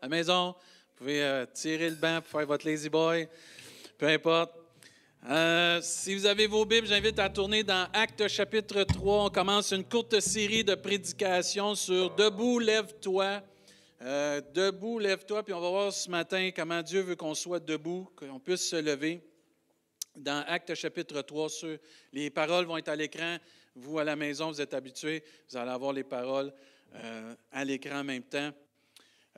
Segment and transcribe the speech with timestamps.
[0.00, 0.48] à la maison.
[0.52, 3.28] Vous pouvez euh, tirer le banc pour faire votre lazy boy.
[3.96, 4.52] Peu importe.
[5.28, 9.24] Euh, si vous avez vos Bibles, j'invite à tourner dans Actes chapitre 3.
[9.24, 13.42] On commence une courte série de prédications sur Debout, lève-toi.
[14.00, 18.08] Euh, debout, lève-toi, puis on va voir ce matin comment Dieu veut qu'on soit debout,
[18.14, 19.20] qu'on puisse se lever.
[20.14, 21.48] Dans Actes chapitre 3,
[22.12, 23.38] les paroles vont être à l'écran.
[23.74, 26.52] Vous, à la maison, vous êtes habitués, vous allez avoir les paroles
[27.50, 28.52] à l'écran en même temps.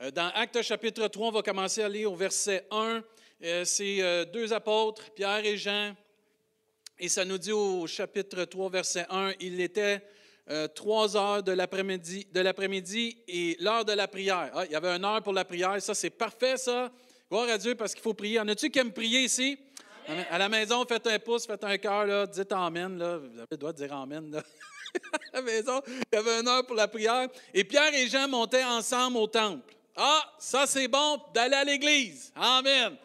[0.01, 3.03] Euh, dans Actes chapitre 3, on va commencer à lire au verset 1.
[3.43, 5.95] Euh, c'est deux apôtres, Pierre et Jean.
[6.97, 10.01] Et ça nous dit au chapitre 3, verset 1, il était
[10.75, 14.51] trois heures de l'après-midi, et l'heure de la prière.
[14.53, 15.81] Ah, il y avait une heure pour la prière.
[15.81, 16.91] Ça, c'est parfait, ça.
[17.29, 18.39] Gloire à Dieu parce qu'il faut prier.
[18.39, 19.57] En a-tu qui aiment prier ici?
[20.29, 22.97] À la maison, faites un pouce, faites un cœur, dites Amen.
[22.97, 23.17] Là.
[23.17, 24.41] Vous avez le droit de dire Amen.
[25.33, 27.29] À la maison, il y avait une heure pour la prière.
[27.53, 29.73] Et Pierre et Jean montaient ensemble au temple.
[29.95, 32.31] Ah, ça c'est bon d'aller à l'église.
[32.35, 32.95] Amen.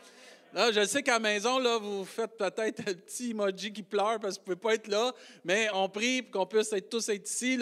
[0.53, 4.39] Là, je sais qu'à la maison, vous faites peut-être un petit emoji qui pleure parce
[4.39, 5.13] que vous ne pouvez pas être là,
[5.45, 7.59] mais on prie pour qu'on puisse être tous être ici.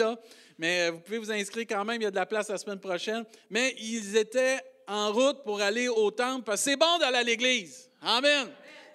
[0.57, 2.79] Mais vous pouvez vous inscrire quand même, il y a de la place la semaine
[2.79, 3.25] prochaine.
[3.49, 7.23] Mais ils étaient en route pour aller au temple parce que c'est bon d'aller à
[7.23, 7.89] l'église.
[8.01, 8.47] Amen.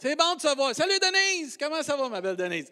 [0.02, 0.74] C'est bon de se voir.
[0.74, 1.58] Salut Denise!
[1.58, 2.70] Comment ça va, ma belle Denise?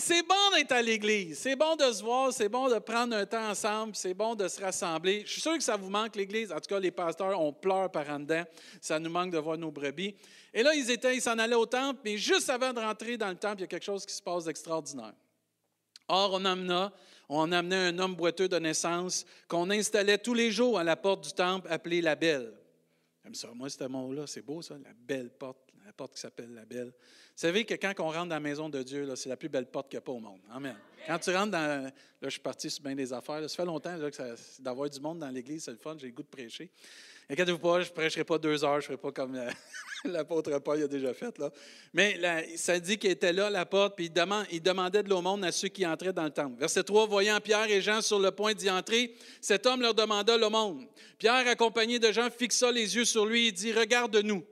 [0.00, 1.38] C'est bon d'être à l'église.
[1.38, 2.32] C'est bon de se voir.
[2.32, 3.94] C'est bon de prendre un temps ensemble.
[3.94, 5.24] C'est bon de se rassembler.
[5.26, 6.50] Je suis sûr que ça vous manque, l'église.
[6.50, 8.44] En tout cas, les pasteurs, on pleure par en dedans.
[8.80, 10.14] Ça nous manque de voir nos brebis.
[10.54, 13.28] Et là, ils étaient, ils s'en allaient au temple, mais juste avant de rentrer dans
[13.28, 15.12] le temple, il y a quelque chose qui se passe d'extraordinaire.
[16.08, 16.94] Or, on amena,
[17.28, 21.24] on amenait un homme boiteux de naissance qu'on installait tous les jours à la porte
[21.24, 22.54] du temple, appelé la Belle.
[23.34, 23.48] Ça.
[23.54, 26.86] Moi, ce mot-là, c'est beau, ça, la belle porte la porte qui s'appelle la belle.
[26.86, 29.66] Vous savez que quand on rentre dans la maison de Dieu, c'est la plus belle
[29.66, 30.40] porte qu'il n'y a pas au monde.
[30.50, 30.76] Amen.
[31.06, 31.84] Quand tu rentres dans.
[31.84, 31.90] Là,
[32.22, 33.42] je suis parti sur bien des affaires.
[33.50, 33.94] ça fait longtemps
[34.60, 36.70] d'avoir du monde dans l'Église, c'est le fun, j'ai le goût de prêcher.
[37.28, 39.38] Inquiétez-vous pas, je ne prêcherai pas deux heures, je ne ferai pas comme
[40.04, 41.36] l'apôtre Paul a déjà fait.
[41.38, 41.50] Là.
[41.92, 42.18] Mais
[42.56, 45.68] ça dit qu'il était là, la porte, puis il, il demandait de l'aumône à ceux
[45.68, 46.58] qui entraient dans le temple.
[46.58, 50.36] Verset 3, voyant Pierre et Jean sur le point d'y entrer, cet homme leur demanda
[50.36, 50.86] l'aumône.
[51.18, 54.44] Pierre, accompagné de Jean, fixa les yeux sur lui et dit Regarde-nous.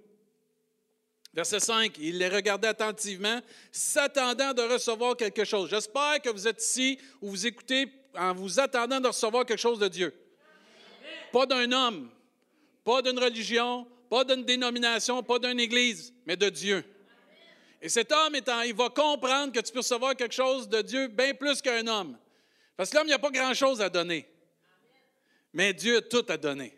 [1.34, 5.70] Verset 5, il les regardait attentivement, s'attendant de recevoir quelque chose.
[5.70, 9.78] J'espère que vous êtes ici ou vous écoutez en vous attendant de recevoir quelque chose
[9.78, 10.15] de Dieu.
[11.32, 12.10] Pas d'un homme,
[12.84, 16.84] pas d'une religion, pas d'une dénomination, pas d'une église, mais de Dieu.
[17.81, 21.09] Et cet homme, étant, il va comprendre que tu peux recevoir quelque chose de Dieu
[21.09, 22.19] bien plus qu'un homme.
[22.76, 24.28] Parce que l'homme, il n'y a pas grand-chose à donner.
[25.54, 26.76] Mais Dieu, tout a donné.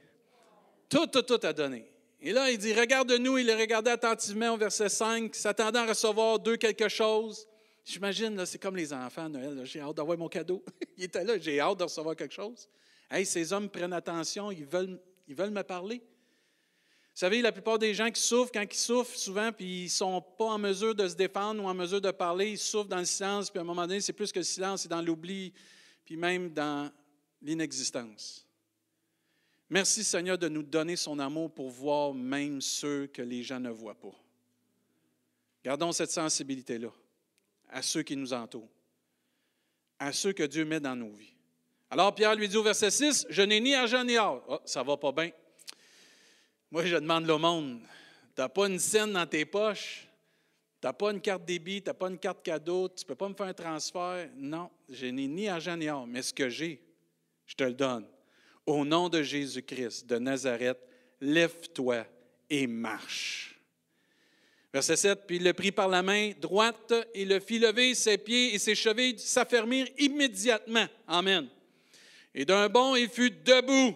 [0.88, 1.90] Tout, tout, tout a donné.
[2.26, 6.38] Et là, il dit, regarde-nous, il les regardait attentivement au verset 5, s'attendant à recevoir
[6.38, 7.46] d'eux quelque chose.
[7.84, 10.64] J'imagine, c'est comme les enfants Noël, j'ai hâte d'avoir mon cadeau.
[10.96, 12.66] il était là, j'ai hâte de recevoir quelque chose.
[13.10, 14.98] Hey, ces hommes prennent attention, ils veulent,
[15.28, 15.96] ils veulent me parler.
[15.96, 19.88] Vous savez, la plupart des gens qui souffrent, quand ils souffrent souvent, puis ils ne
[19.90, 23.00] sont pas en mesure de se défendre ou en mesure de parler, ils souffrent dans
[23.00, 25.52] le silence, puis à un moment donné, c'est plus que le silence, c'est dans l'oubli,
[26.06, 26.90] puis même dans
[27.42, 28.46] l'inexistence.
[29.70, 33.70] Merci Seigneur de nous donner son amour pour voir même ceux que les gens ne
[33.70, 34.14] voient pas.
[35.64, 36.90] Gardons cette sensibilité-là
[37.70, 38.68] à ceux qui nous entourent,
[39.98, 41.34] à ceux que Dieu met dans nos vies.
[41.90, 44.44] Alors Pierre lui dit au verset 6, Je n'ai ni argent ni or.
[44.48, 45.30] Oh, ça va pas bien.
[46.70, 47.80] Moi, je demande monde,
[48.34, 50.08] tu n'as pas une scène dans tes poches,
[50.80, 53.14] tu n'as pas une carte débit, tu n'as pas une carte cadeau, tu ne peux
[53.14, 54.28] pas me faire un transfert.
[54.36, 56.82] Non, je n'ai ni argent ni or, mais ce que j'ai,
[57.46, 58.06] je te le donne.
[58.66, 60.78] Au nom de Jésus-Christ de Nazareth,
[61.20, 62.06] lève-toi
[62.48, 63.60] et marche.
[64.72, 68.18] Verset 7, puis il le prit par la main droite et le fit lever, ses
[68.18, 70.86] pieds et ses chevilles s'affermirent immédiatement.
[71.06, 71.48] Amen.
[72.34, 73.94] Et d'un bond, il fut debout,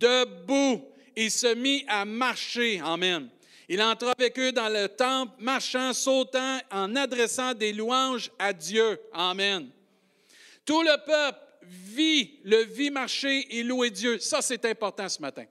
[0.00, 0.82] debout,
[1.14, 2.80] et se mit à marcher.
[2.84, 3.28] Amen.
[3.68, 9.00] Il entra avec eux dans le temple, marchant, sautant, en adressant des louanges à Dieu.
[9.12, 9.68] Amen.
[10.64, 14.18] Tout le peuple vit, le vit marcher et louer Dieu.
[14.18, 15.44] Ça, c'est important ce matin.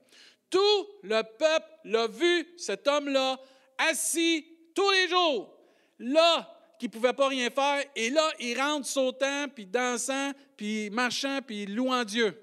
[0.50, 3.38] Tout le peuple l'a vu, cet homme-là,
[3.78, 5.56] assis tous les jours,
[5.98, 10.90] là, qui ne pouvait pas rien faire, et là, il rentre sautant, puis dansant, puis
[10.90, 12.38] marchant, puis louant Dieu.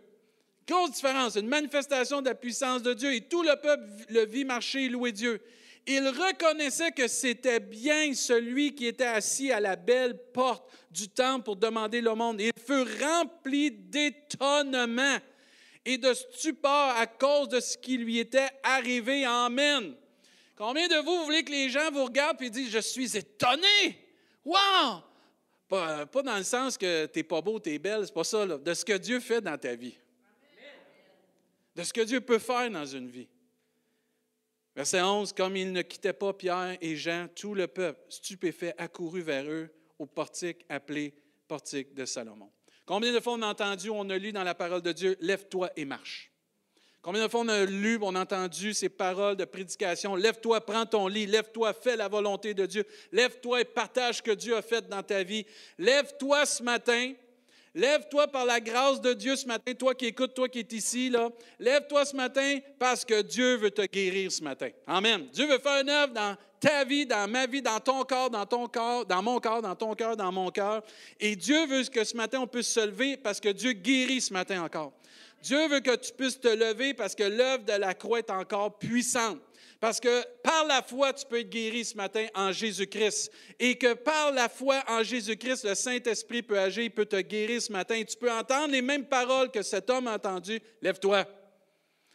[0.68, 4.46] Grosse différence, une manifestation de la puissance de Dieu, et tout le peuple le vit
[4.46, 5.42] marcher et louer Dieu.
[5.86, 11.44] Il reconnaissait que c'était bien celui qui était assis à la belle porte du temple
[11.44, 12.40] pour demander le monde.
[12.40, 15.18] Il fut rempli d'étonnement
[15.86, 19.26] et de stupeur à cause de ce qui lui était arrivé.
[19.26, 19.96] Amen.
[20.56, 24.00] Combien de vous, voulez que les gens vous regardent et disent Je suis étonné?
[24.46, 25.04] Wow!
[25.68, 28.46] Pas, dans le sens que tu n'es pas beau, tu es belle, c'est pas ça,
[28.46, 29.98] de ce que Dieu fait dans ta vie.
[31.76, 33.28] De ce que Dieu peut faire dans une vie.
[34.76, 39.22] Verset 11, comme ils ne quittaient pas Pierre et Jean, tout le peuple, stupéfait, accourut
[39.22, 41.14] vers eux au portique appelé
[41.48, 42.50] portique de Salomon.
[42.86, 45.70] Combien de fois on a entendu, on a lu dans la parole de Dieu, lève-toi
[45.76, 46.32] et marche.
[47.04, 50.86] Combien de fois on a lu, on a entendu ces paroles de prédication, lève-toi, prends
[50.86, 54.62] ton lit, lève-toi, fais la volonté de Dieu, lève-toi et partage ce que Dieu a
[54.62, 55.46] fait dans ta vie.
[55.78, 57.14] Lève-toi ce matin,
[57.76, 61.10] Lève-toi par la grâce de Dieu ce matin, toi qui écoutes, toi qui es ici,
[61.10, 61.30] là.
[61.60, 64.70] Lève-toi ce matin parce que Dieu veut te guérir ce matin.
[64.86, 65.26] Amen.
[65.34, 68.46] Dieu veut faire une œuvre dans ta vie, dans ma vie, dans ton corps, dans
[68.46, 70.84] ton corps, dans mon corps, dans ton cœur, dans mon cœur.
[71.20, 74.32] Et Dieu veut que ce matin, on puisse se lever parce que Dieu guérit ce
[74.34, 74.94] matin encore.
[75.42, 78.78] Dieu veut que tu puisses te lever parce que l'œuvre de la croix est encore
[78.78, 79.40] puissante.
[79.84, 83.30] Parce que par la foi, tu peux être guéri ce matin en Jésus-Christ.
[83.60, 87.62] Et que par la foi en Jésus-Christ, le Saint-Esprit peut agir, il peut te guérir
[87.62, 88.02] ce matin.
[88.02, 90.62] Tu peux entendre les mêmes paroles que cet homme a entendues.
[90.82, 91.26] Lève-toi.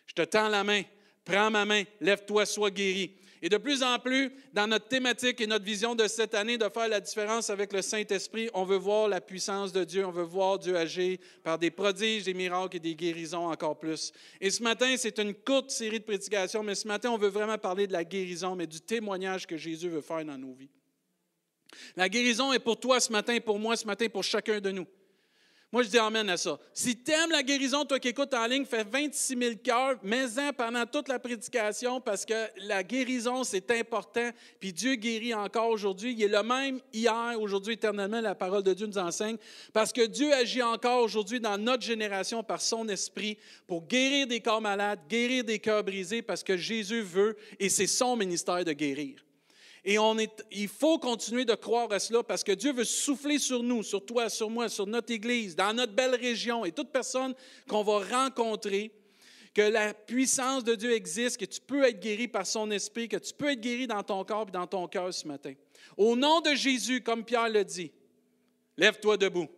[0.06, 0.80] Je te tends la main.
[1.26, 1.82] Prends ma main.
[2.00, 3.17] Lève-toi, sois guéri.
[3.42, 6.68] Et de plus en plus, dans notre thématique et notre vision de cette année de
[6.68, 10.22] faire la différence avec le Saint-Esprit, on veut voir la puissance de Dieu, on veut
[10.22, 14.12] voir Dieu agir par des prodiges, des miracles et des guérisons encore plus.
[14.40, 17.58] Et ce matin, c'est une courte série de prédications, mais ce matin, on veut vraiment
[17.58, 20.70] parler de la guérison, mais du témoignage que Jésus veut faire dans nos vies.
[21.96, 24.86] La guérison est pour toi ce matin, pour moi ce matin, pour chacun de nous.
[25.70, 26.58] Moi, je dis Amen à ça.
[26.72, 30.50] Si tu aimes la guérison, toi qui écoutes en ligne, fais 26 000 cœurs, mets-en
[30.54, 34.30] pendant toute la prédication parce que la guérison, c'est important.
[34.58, 36.14] Puis Dieu guérit encore aujourd'hui.
[36.14, 39.36] Il est le même hier, aujourd'hui, éternellement, la parole de Dieu nous enseigne.
[39.74, 43.36] Parce que Dieu agit encore aujourd'hui dans notre génération par son esprit
[43.66, 47.86] pour guérir des corps malades, guérir des cœurs brisés parce que Jésus veut et c'est
[47.86, 49.22] son ministère de guérir.
[49.84, 49.96] Et
[50.50, 54.04] il faut continuer de croire à cela parce que Dieu veut souffler sur nous, sur
[54.04, 57.34] toi, sur moi, sur notre Église, dans notre belle région et toute personne
[57.68, 58.92] qu'on va rencontrer,
[59.54, 63.16] que la puissance de Dieu existe, que tu peux être guéri par son esprit, que
[63.16, 65.54] tu peux être guéri dans ton corps et dans ton cœur ce matin.
[65.96, 67.90] Au nom de Jésus, comme Pierre le dit,
[68.76, 69.48] lève-toi debout.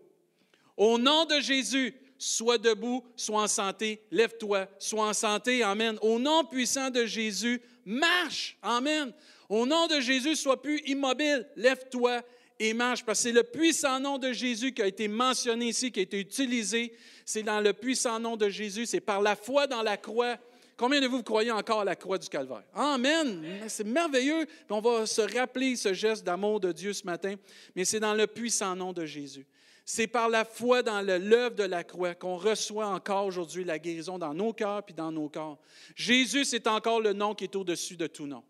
[0.77, 5.99] Au nom de Jésus, sois debout, sois en santé, lève-toi, sois en santé, Amen.
[6.03, 9.13] Au nom puissant de Jésus, marche, Amen.
[9.51, 12.23] Au nom de Jésus, sois plus immobile, lève-toi
[12.61, 15.91] et marche, parce que c'est le puissant nom de Jésus qui a été mentionné ici,
[15.91, 16.93] qui a été utilisé.
[17.27, 20.37] C'est dans le puissant nom de Jésus, c'est par la foi dans la croix.
[20.77, 22.63] Combien de vous, croyez encore à la croix du Calvaire?
[22.73, 23.45] Amen.
[23.67, 24.47] C'est merveilleux.
[24.69, 27.35] on va se rappeler ce geste d'amour de Dieu ce matin,
[27.75, 29.47] mais c'est dans le puissant nom de Jésus.
[29.85, 34.17] C'est par la foi dans l'œuvre de la croix qu'on reçoit encore aujourd'hui la guérison
[34.17, 35.59] dans nos cœurs puis dans nos corps.
[35.97, 38.45] Jésus, c'est encore le nom qui est au-dessus de tout nom.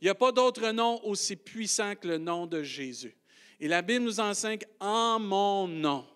[0.00, 3.14] Il n'y a pas d'autre nom aussi puissant que le nom de Jésus.
[3.60, 6.06] Et la Bible nous enseigne en mon nom.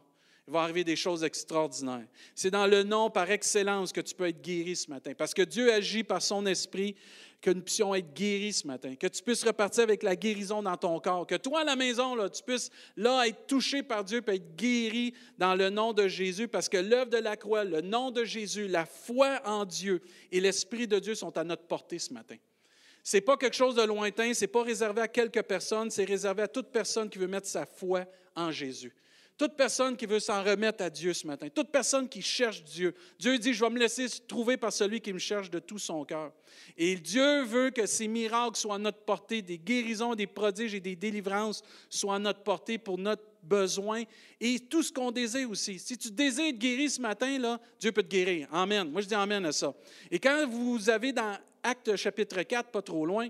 [0.46, 2.06] Il va arriver des choses extraordinaires.
[2.34, 5.12] C'est dans le nom par excellence que tu peux être guéri ce matin.
[5.16, 6.96] Parce que Dieu agit par son esprit
[7.40, 8.94] que nous puissions être guéris ce matin.
[8.94, 11.26] Que tu puisses repartir avec la guérison dans ton corps.
[11.26, 14.56] Que toi, à la maison, là, tu puisses là être touché par Dieu et être
[14.56, 16.48] guéri dans le nom de Jésus.
[16.48, 20.40] Parce que l'œuvre de la croix, le nom de Jésus, la foi en Dieu et
[20.40, 22.36] l'Esprit de Dieu sont à notre portée ce matin.
[23.12, 26.42] N'est pas quelque chose de lointain, ce n'est pas réservé à quelques personnes, c'est réservé
[26.42, 28.94] à toute personne qui veut mettre sa foi en Jésus.
[29.36, 32.94] Toute personne qui veut s'en remettre à Dieu ce matin, toute personne qui cherche Dieu.
[33.18, 36.04] Dieu dit, je vais me laisser trouver par celui qui me cherche de tout son
[36.04, 36.32] cœur.
[36.76, 40.80] Et Dieu veut que ces miracles soient à notre portée, des guérisons, des prodiges et
[40.80, 44.04] des délivrances soient à notre portée pour notre besoin
[44.40, 45.80] et tout ce qu'on désire aussi.
[45.80, 48.46] Si tu désires être guéri ce matin, là, Dieu peut te guérir.
[48.52, 48.88] Amen.
[48.88, 49.74] Moi, je dis Amen à ça.
[50.12, 53.28] Et quand vous avez dans Acte chapitre 4, pas trop loin,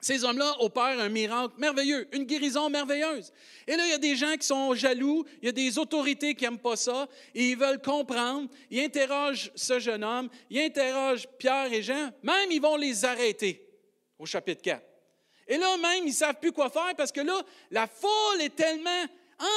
[0.00, 3.32] ces hommes-là opèrent un miracle merveilleux, une guérison merveilleuse.
[3.66, 6.34] Et là, il y a des gens qui sont jaloux, il y a des autorités
[6.34, 8.48] qui n'aiment pas ça, et ils veulent comprendre.
[8.70, 13.62] Ils interrogent ce jeune homme, ils interrogent Pierre et Jean, même ils vont les arrêter
[14.18, 14.82] au chapitre 4.
[15.48, 18.54] Et là, même, ils ne savent plus quoi faire parce que là, la foule est
[18.54, 19.04] tellement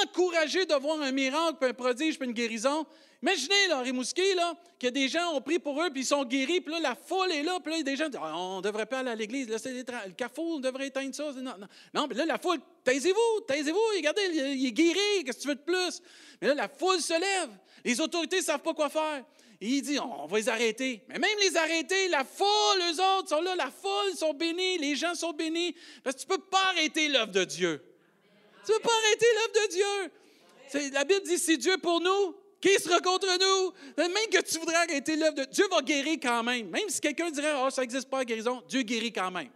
[0.02, 2.86] encouragée de voir un miracle, un prodige, puis une guérison,
[3.24, 6.60] Imaginez, là, Rimouski, là, que des gens ont pris pour eux, puis ils sont guéris,
[6.60, 8.86] puis là, la foule est là, puis là, des gens disent ah, on ne devrait
[8.86, 11.32] pas aller à l'église, là, le carrefour, on devrait éteindre ça.
[11.32, 11.68] Non, non.
[11.94, 15.56] non mais là, la foule, taisez-vous, taisez-vous, regardez, il est guéri, qu'est-ce que tu veux
[15.56, 16.02] de plus?
[16.42, 17.50] Mais là, la foule se lève,
[17.86, 19.24] les autorités ne savent pas quoi faire.
[19.62, 21.06] Et il dit on va les arrêter.
[21.08, 24.98] Mais même les arrêter, la foule, eux autres sont là, la foule sont bénis, les
[24.98, 27.82] gens sont bénis, parce que tu ne peux pas arrêter l'œuvre de Dieu.
[28.66, 30.92] Tu ne peux pas arrêter l'œuvre de Dieu.
[30.92, 33.74] La Bible dit c'est Dieu pour nous, qui sera contre nous?
[33.98, 36.70] Même que tu voudrais arrêter l'œuvre de Dieu va guérir quand même.
[36.70, 39.50] Même si quelqu'un dirait, oh, ça n'existe pas la guérison, Dieu guérit quand même.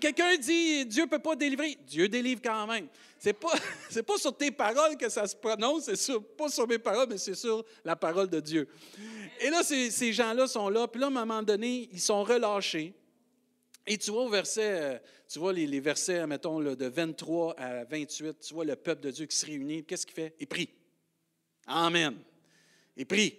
[0.00, 2.86] Quelqu'un dit, Dieu ne peut pas délivrer, Dieu délivre quand même.
[3.18, 3.52] Ce n'est pas,
[4.06, 7.34] pas sur tes paroles que ça se prononce, c'est pas sur mes paroles, mais c'est
[7.34, 8.68] sur la parole de Dieu.
[9.40, 12.22] Et là, ces, ces gens-là sont là, puis là, à un moment donné, ils sont
[12.22, 12.94] relâchés.
[13.88, 14.98] Et tu vois au verset, euh,
[15.28, 19.26] tu vois les, versets, mettons, de 23 à 28, tu vois le peuple de Dieu
[19.26, 19.84] qui se réunit.
[19.84, 20.34] Qu'est-ce qu'il fait?
[20.38, 20.70] Il prie.
[21.66, 22.16] Amen.
[22.96, 23.38] Il prie.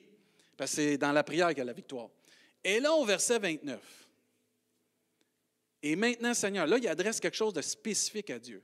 [0.56, 2.10] Parce que c'est dans la prière qu'il y a la victoire.
[2.64, 3.80] Et là, au verset 29,
[5.84, 8.64] et maintenant, Seigneur, là, il adresse quelque chose de spécifique à Dieu.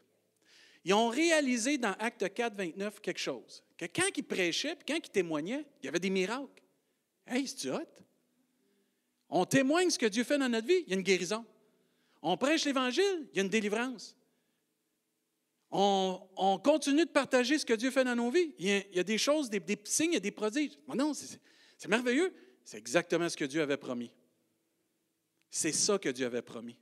[0.83, 3.63] Ils ont réalisé dans Acte 4, 29 quelque chose.
[3.77, 6.61] Que quand ils prêchaient, puis quand ils témoignaient, il y avait des miracles.
[7.25, 7.87] Hey, c'est-tu hot?
[9.29, 11.45] On témoigne ce que Dieu fait dans notre vie, il y a une guérison.
[12.21, 14.15] On prêche l'Évangile, il y a une délivrance.
[15.75, 18.53] On, continue de partager ce que Dieu fait dans nos vies.
[18.59, 20.77] Il y a, des choses, des, signes des prodiges.
[20.87, 22.31] non, c'est merveilleux.
[22.63, 24.11] C'est exactement ce que Dieu avait promis.
[25.49, 26.77] C'est ça que Dieu avait promis.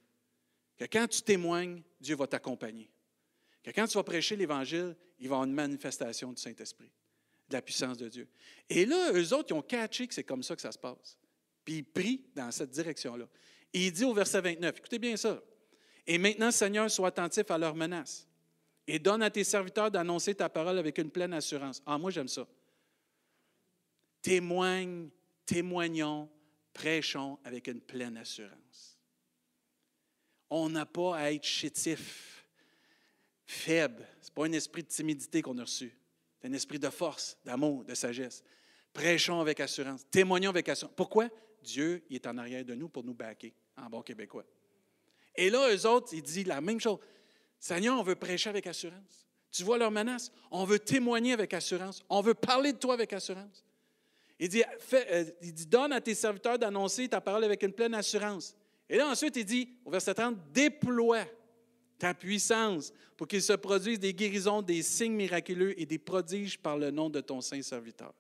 [0.77, 2.91] Que quand tu témoignes, Dieu va t'accompagner.
[3.63, 6.91] Que quand tu vas prêcher l'Évangile, il va y avoir une manifestation du Saint-Esprit,
[7.47, 8.27] de la puissance de Dieu.
[8.69, 11.17] Et là, eux autres, ils ont catché que c'est comme ça que ça se passe.
[11.63, 13.27] Puis ils prient dans cette direction-là.
[13.73, 15.41] Et il dit au verset 29, écoutez bien ça.
[16.05, 18.27] Et maintenant, Seigneur, sois attentif à leurs menaces
[18.93, 21.81] et donne à tes serviteurs d'annoncer ta parole avec une pleine assurance.
[21.85, 22.45] Ah, moi, j'aime ça.
[24.21, 25.07] Témoigne,
[25.45, 26.29] témoignons,
[26.73, 28.99] prêchons avec une pleine assurance.
[30.49, 32.45] On n'a pas à être chétif,
[33.45, 34.05] faible.
[34.19, 35.97] Ce n'est pas un esprit de timidité qu'on a reçu.
[36.41, 38.43] C'est un esprit de force, d'amour, de sagesse.
[38.91, 40.93] Prêchons avec assurance, témoignons avec assurance.
[40.97, 41.29] Pourquoi?
[41.63, 44.43] Dieu il est en arrière de nous pour nous baquer, en bon québécois.
[45.33, 46.99] Et là, eux autres, ils disent la même chose.
[47.61, 49.27] Seigneur, on veut prêcher avec assurance.
[49.51, 50.31] Tu vois leurs menaces?
[50.49, 52.03] On veut témoigner avec assurance.
[52.09, 53.63] On veut parler de toi avec assurance.
[54.39, 54.63] Il dit,
[54.93, 58.55] euh, il dit donne à tes serviteurs d'annoncer ta parole avec une pleine assurance.
[58.89, 61.25] Et là, ensuite, il dit, au verset 30, déploie
[61.99, 66.79] ta puissance pour qu'il se produise des guérisons, des signes miraculeux et des prodiges par
[66.79, 68.11] le nom de ton saint serviteur.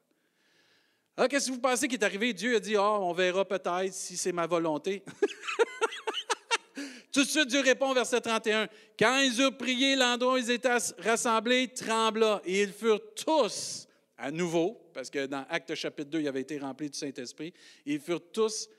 [1.17, 2.31] Alors, qu'est-ce que vous pensez qui est arrivé?
[2.31, 5.01] Dieu a dit, oh, on verra peut-être si c'est ma volonté.
[7.11, 8.67] Tout de suite, Dieu répond, verset 31.
[8.97, 13.87] Quand ils eurent prié, l'endroit où ils étaient rassemblés trembla, et ils furent tous
[14.17, 17.53] à nouveau, parce que dans Acte chapitre 2, ils avaient été remplis du Saint-Esprit,
[17.85, 18.69] ils furent tous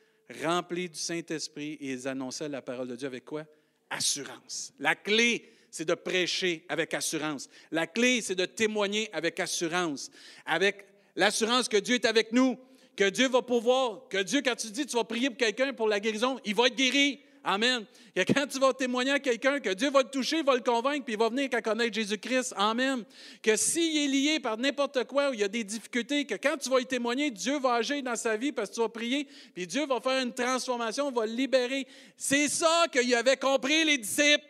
[0.44, 3.44] remplis du Saint-Esprit et ils annonçaient la parole de Dieu avec quoi?
[3.90, 4.72] Assurance.
[4.78, 7.48] La clé, c'est de prêcher avec assurance.
[7.70, 10.10] La clé, c'est de témoigner avec assurance,
[10.46, 10.86] avec
[11.16, 12.58] l'assurance que Dieu est avec nous,
[12.96, 15.88] que Dieu va pouvoir, que Dieu, quand tu dis tu vas prier pour quelqu'un pour
[15.88, 17.20] la guérison, il va être guéri.
[17.44, 17.84] Amen.
[18.14, 21.04] Et quand tu vas témoigner à quelqu'un, que Dieu va le toucher, va le convaincre,
[21.04, 22.54] puis il va venir qu'à connaître Jésus-Christ.
[22.56, 23.04] Amen.
[23.42, 26.56] Que s'il est lié par n'importe quoi ou il y a des difficultés, que quand
[26.56, 29.26] tu vas y témoigner, Dieu va agir dans sa vie parce que tu vas prier,
[29.54, 31.86] puis Dieu va faire une transformation, va le libérer.
[32.16, 34.44] C'est ça qu'il avait compris les disciples.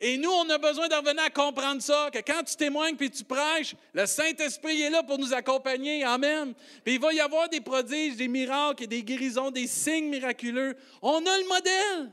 [0.00, 3.10] Et nous, on a besoin de revenir à comprendre ça, que quand tu témoignes puis
[3.10, 6.04] tu prêches, le Saint-Esprit est là pour nous accompagner.
[6.04, 6.52] Amen.
[6.84, 10.76] Puis il va y avoir des prodiges, des miracles et des guérisons, des signes miraculeux.
[11.00, 12.12] On a le modèle.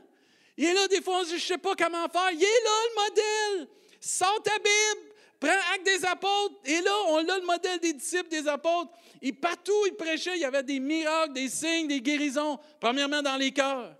[0.56, 2.30] Il est là, des fois, on dit, je ne sais pas comment faire.
[2.32, 3.68] Il est là, le modèle.
[4.00, 6.54] Sors ta Bible, prends acte des apôtres.
[6.64, 8.92] Et là, on a le modèle des disciples des apôtres.
[9.20, 12.58] Et partout, ils prêchaient, il y avait des miracles, des signes, des guérisons.
[12.80, 13.94] Premièrement, dans les cœurs.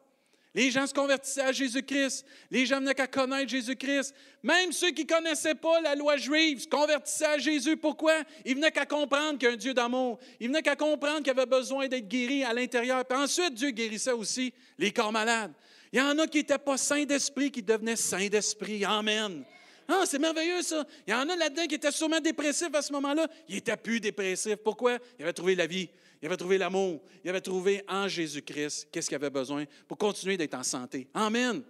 [0.54, 2.24] Les gens se convertissaient à Jésus-Christ.
[2.50, 4.14] Les gens venaient qu'à connaître Jésus-Christ.
[4.42, 7.76] Même ceux qui ne connaissaient pas la loi juive se convertissaient à Jésus.
[7.76, 8.22] Pourquoi?
[8.44, 10.18] Ils venaient qu'à comprendre qu'il y a un Dieu d'amour.
[10.38, 13.04] Ils venaient qu'à comprendre qu'il avait besoin d'être guéri à l'intérieur.
[13.04, 15.52] Puis ensuite, Dieu guérissait aussi les corps malades.
[15.92, 18.84] Il y en a qui n'étaient pas saints d'esprit, qui devenaient saints d'esprit.
[18.84, 19.44] Amen.
[19.88, 20.84] Ah, c'est merveilleux ça.
[21.06, 23.26] Il y en a là-dedans qui étaient sûrement dépressifs à ce moment-là.
[23.48, 24.56] Ils n'étaient plus dépressifs.
[24.56, 24.98] Pourquoi?
[25.18, 25.88] Ils avaient trouvé la vie.
[26.24, 27.02] Il avait trouvé l'amour.
[27.22, 31.06] Il avait trouvé en Jésus-Christ qu'est-ce qu'il avait besoin pour continuer d'être en santé.
[31.12, 31.62] Amen.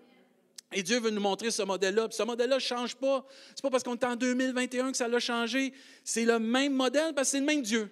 [0.72, 2.06] Et Dieu veut nous montrer ce modèle-là.
[2.12, 3.26] ce modèle-là ne change pas.
[3.48, 5.72] Ce n'est pas parce qu'on est en 2021 que ça l'a changé.
[6.04, 7.90] C'est le même modèle parce que c'est le même Dieu.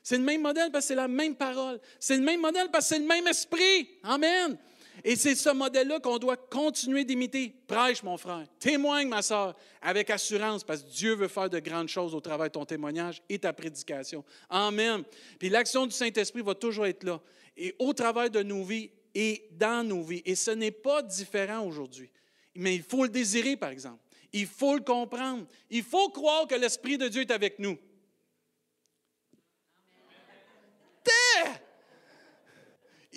[0.00, 1.80] C'est le même modèle parce que c'est la même parole.
[1.98, 3.88] C'est le même modèle parce que c'est le même esprit.
[4.04, 4.56] Amen.
[5.04, 7.52] Et c'est ce modèle-là qu'on doit continuer d'imiter.
[7.66, 8.46] Prêche, mon frère.
[8.58, 12.46] Témoigne, ma soeur, avec assurance, parce que Dieu veut faire de grandes choses au travers
[12.46, 14.24] de ton témoignage et ta prédication.
[14.48, 15.02] Amen.
[15.38, 17.20] Puis l'action du Saint-Esprit va toujours être là.
[17.56, 20.22] Et au travers de nos vies et dans nos vies.
[20.24, 22.10] Et ce n'est pas différent aujourd'hui.
[22.54, 24.00] Mais il faut le désirer, par exemple.
[24.32, 25.46] Il faut le comprendre.
[25.70, 27.78] Il faut croire que l'Esprit de Dieu est avec nous.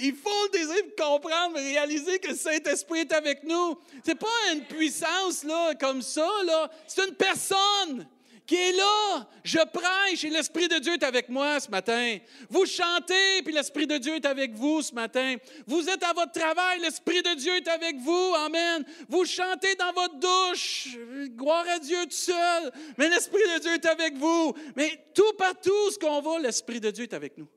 [0.01, 3.77] Il faut le désir de comprendre, réaliser que le Saint-Esprit est avec nous.
[4.03, 6.71] Ce n'est pas une puissance là, comme ça, là.
[6.87, 8.07] c'est une personne
[8.49, 9.27] qui est là.
[9.43, 12.17] Je prêche et l'Esprit de Dieu est avec moi ce matin.
[12.49, 15.35] Vous chantez, puis l'Esprit de Dieu est avec vous ce matin.
[15.67, 18.33] Vous êtes à votre travail, l'Esprit de Dieu est avec vous.
[18.37, 18.83] Amen.
[19.07, 20.97] Vous chantez dans votre douche.
[21.35, 22.71] Gloire à Dieu tout seul.
[22.97, 24.55] Mais l'Esprit de Dieu est avec vous.
[24.75, 27.47] Mais tout partout ce qu'on va, l'Esprit de Dieu est avec nous.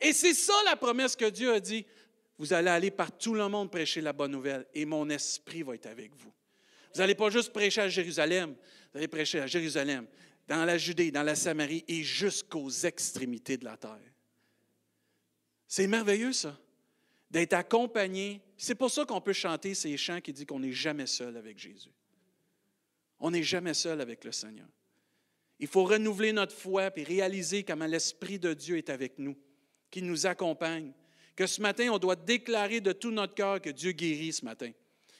[0.00, 1.84] Et c'est ça la promesse que Dieu a dit.
[2.38, 5.74] vous allez aller par tout le monde prêcher la bonne nouvelle et mon esprit va
[5.74, 6.32] être avec vous.
[6.94, 8.56] Vous n'allez pas juste prêcher à Jérusalem,
[8.92, 10.06] vous allez prêcher à Jérusalem,
[10.48, 14.00] dans la Judée, dans la Samarie et jusqu'aux extrémités de la terre.
[15.68, 16.58] C'est merveilleux, ça,
[17.30, 18.40] d'être accompagné.
[18.56, 21.58] C'est pour ça qu'on peut chanter ces chants qui disent qu'on n'est jamais seul avec
[21.58, 21.92] Jésus.
[23.20, 24.66] On n'est jamais seul avec le Seigneur.
[25.60, 29.36] Il faut renouveler notre foi et réaliser comment l'Esprit de Dieu est avec nous,
[29.90, 30.92] qu'il nous accompagne.
[31.36, 34.70] Que ce matin, on doit déclarer de tout notre cœur que Dieu guérit ce matin.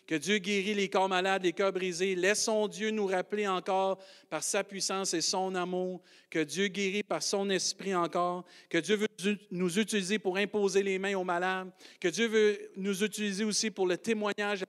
[0.07, 2.17] Que Dieu guérit les corps malades, les cœurs brisés.
[2.17, 7.23] Laissons Dieu nous rappeler encore par sa puissance et son amour, que Dieu guérit par
[7.23, 12.09] son esprit encore, que Dieu veut nous utiliser pour imposer les mains aux malades, que
[12.09, 14.65] Dieu veut nous utiliser aussi pour le témoignage,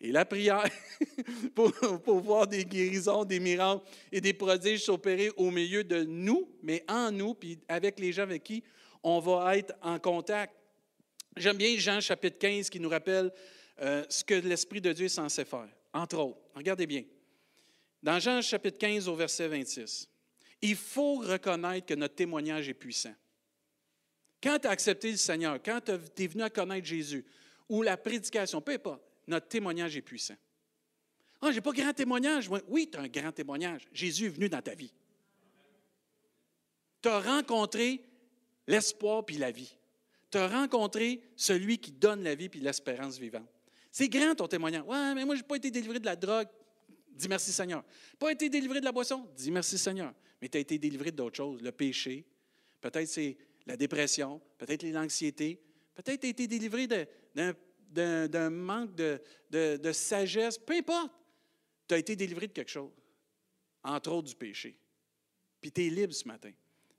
[0.00, 0.64] et la prière
[1.54, 6.84] pour, voir des guérisons, des miracles et des prodiges s'opérer au milieu de nous, mais
[6.88, 8.62] en nous, puis avec les gens avec qui
[9.02, 10.54] on va être en contact.
[11.36, 13.30] J'aime bien Jean chapitre 15 qui nous rappelle
[13.80, 15.68] euh, ce que l'Esprit de Dieu est censé faire.
[15.92, 17.04] Entre autres, regardez bien.
[18.02, 20.08] Dans Jean chapitre 15 au verset 26,
[20.62, 23.14] il faut reconnaître que notre témoignage est puissant.
[24.42, 25.92] Quand tu as accepté le Seigneur, quand tu
[26.22, 27.24] es venu à connaître Jésus,
[27.68, 30.36] ou la prédication, peu importe, notre témoignage est puissant.
[31.40, 32.50] Ah, je n'ai pas grand témoignage.
[32.68, 33.88] Oui, tu as un grand témoignage.
[33.92, 34.92] Jésus est venu dans ta vie.
[37.00, 38.02] Tu as rencontré
[38.66, 39.74] l'espoir puis la vie.
[40.30, 43.48] Tu as rencontré celui qui donne la vie puis l'espérance vivante.
[43.90, 44.84] C'est grand ton témoignage.
[44.86, 46.48] Ouais, mais moi, je n'ai pas été délivré de la drogue.
[47.08, 47.84] Dis merci Seigneur.
[48.18, 49.26] Pas été délivré de la boisson.
[49.34, 50.14] Dis merci Seigneur.
[50.40, 51.62] Mais tu as été délivré d'autres choses.
[51.62, 52.24] Le péché.
[52.80, 54.40] Peut-être c'est la dépression.
[54.58, 55.60] Peut-être l'anxiété.
[55.94, 57.54] Peut-être tu as été délivré d'un
[58.50, 59.20] manque de,
[59.50, 60.58] de sagesse.
[60.58, 61.12] Peu importe.
[61.88, 62.92] Tu as été délivré de quelque chose.
[63.82, 64.76] Entre autres du péché.
[65.60, 66.52] Puis tu es libre ce matin.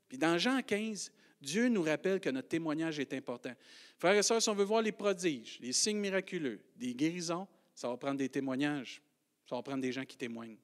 [0.08, 3.52] Puis dans Jean 15, Dieu nous rappelle que notre témoignage est important.
[3.98, 7.88] Frères et sœurs, si on veut voir les prodiges, les signes miraculeux, des guérisons, ça
[7.88, 9.02] va prendre des témoignages.
[9.48, 10.58] Ça va prendre des gens qui témoignent.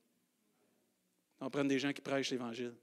[1.38, 2.74] Ça va prendre des gens qui prêchent l'Évangile.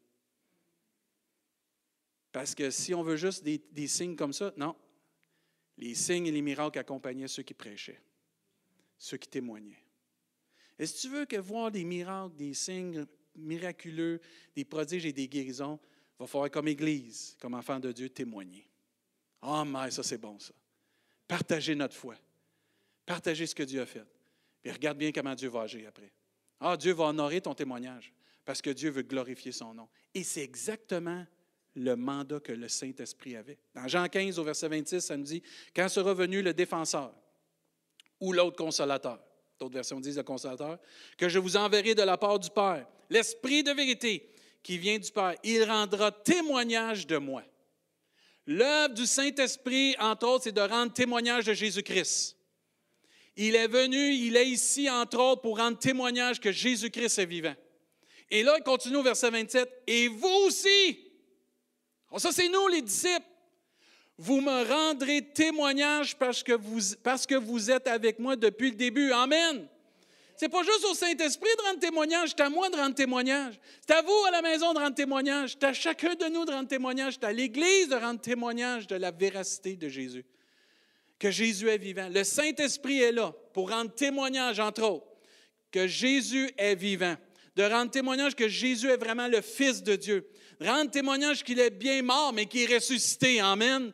[2.32, 4.76] Parce que si on veut juste des, des, signes comme ça, non.
[5.78, 8.02] Les signes et les miracles accompagnaient ceux qui prêchaient,
[8.98, 9.84] ceux qui témoignaient.
[10.78, 14.20] Et si tu veux que voir des miracles, des signes miraculeux,
[14.56, 15.80] des prodiges et des guérisons,
[16.18, 18.68] il va falloir, comme Église, comme enfant de Dieu, témoigner.
[19.42, 20.54] Ah, oh, mais ça, c'est bon, ça.
[21.28, 22.16] Partager notre foi.
[23.06, 24.06] Partager ce que Dieu a fait.
[24.62, 26.12] Puis regarde bien comment Dieu va agir après.
[26.60, 29.88] Ah, Dieu va honorer ton témoignage parce que Dieu veut glorifier son nom.
[30.14, 31.26] Et c'est exactement
[31.76, 33.58] le mandat que le Saint-Esprit avait.
[33.74, 35.44] Dans Jean 15, au verset 26, ça nous dit
[35.76, 37.14] Quand sera venu le défenseur
[38.20, 39.20] ou l'autre consolateur,
[39.60, 40.80] d'autres versions disent le consolateur,
[41.18, 44.32] que je vous enverrai de la part du Père, l'Esprit de vérité
[44.64, 45.36] qui vient du Père.
[45.44, 47.44] Il rendra témoignage de moi.
[48.48, 52.36] L'œuvre du Saint-Esprit, entre autres, c'est de rendre témoignage de Jésus-Christ.
[53.38, 57.56] Il est venu, il est ici, entre autres, pour rendre témoignage que Jésus-Christ est vivant.
[58.32, 61.05] Et là, il continue au verset 27, et vous aussi,
[62.19, 63.25] ça c'est nous les disciples,
[64.17, 68.75] vous me rendrez témoignage parce que vous, parce que vous êtes avec moi depuis le
[68.75, 69.12] début.
[69.12, 69.67] Amen.
[70.38, 73.60] C'est pas juste au Saint-Esprit de rendre témoignage, c'est à moi de rendre témoignage.
[73.86, 75.51] C'est à vous à la maison de rendre témoignage.
[75.51, 77.13] C'est à chacun de nous de rendre témoignage.
[77.13, 80.25] C'est à l'Église de rendre témoignage de la véracité de Jésus.
[81.19, 82.10] Que Jésus est vivant.
[82.10, 85.08] Le Saint-Esprit est là pour rendre témoignage, entre autres,
[85.71, 87.15] que Jésus est vivant.
[87.56, 90.30] De rendre témoignage que Jésus est vraiment le Fils de Dieu.
[90.62, 93.39] Rendre témoignage qu'il est bien mort, mais qu'il est ressuscité.
[93.39, 93.91] Amen.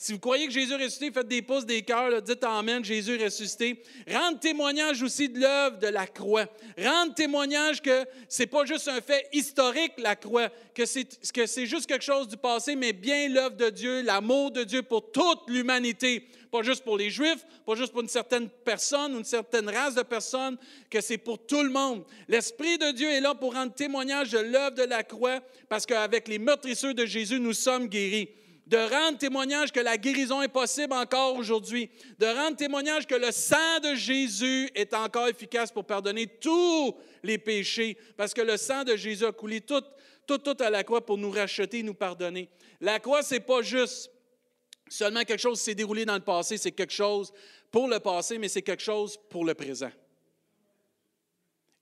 [0.00, 3.20] Si vous croyez que Jésus est ressuscité, faites des pouces, des cœurs, dites Amen, Jésus
[3.20, 3.82] est ressuscité.
[4.08, 6.46] Rendre témoignage aussi de l'œuvre de la croix.
[6.80, 10.50] Rendre témoignage que ce n'est pas juste un fait historique, la croix,
[10.84, 14.62] c'est, que c'est juste quelque chose du passé, mais bien l'œuvre de Dieu, l'amour de
[14.62, 16.28] Dieu pour toute l'humanité.
[16.52, 19.96] Pas juste pour les Juifs, pas juste pour une certaine personne ou une certaine race
[19.96, 20.58] de personnes,
[20.88, 22.04] que c'est pour tout le monde.
[22.28, 26.28] L'Esprit de Dieu est là pour rendre témoignage de l'œuvre de la croix, parce qu'avec
[26.28, 28.28] les meurtrisseurs de Jésus, nous sommes guéris
[28.68, 33.32] de rendre témoignage que la guérison est possible encore aujourd'hui, de rendre témoignage que le
[33.32, 38.84] sang de Jésus est encore efficace pour pardonner tous les péchés, parce que le sang
[38.84, 39.82] de Jésus a coulé tout,
[40.26, 42.50] tout, tout à la croix pour nous racheter, nous pardonner.
[42.78, 44.10] La croix, c'est pas juste
[44.90, 47.32] seulement quelque chose qui s'est déroulé dans le passé, c'est quelque chose
[47.70, 49.90] pour le passé, mais c'est quelque chose pour le présent.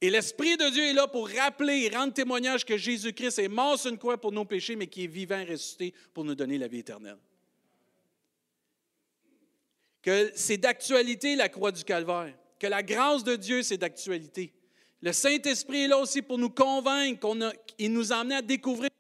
[0.00, 3.78] Et l'Esprit de Dieu est là pour rappeler et rendre témoignage que Jésus-Christ est mort
[3.78, 6.58] sur une croix pour nos péchés, mais qui est vivant et ressuscité pour nous donner
[6.58, 7.18] la vie éternelle.
[10.02, 12.34] Que c'est d'actualité la croix du Calvaire.
[12.58, 14.52] Que la grâce de Dieu, c'est d'actualité.
[15.00, 17.26] Le Saint-Esprit est là aussi pour nous convaincre
[17.76, 18.90] qu'il nous a à découvrir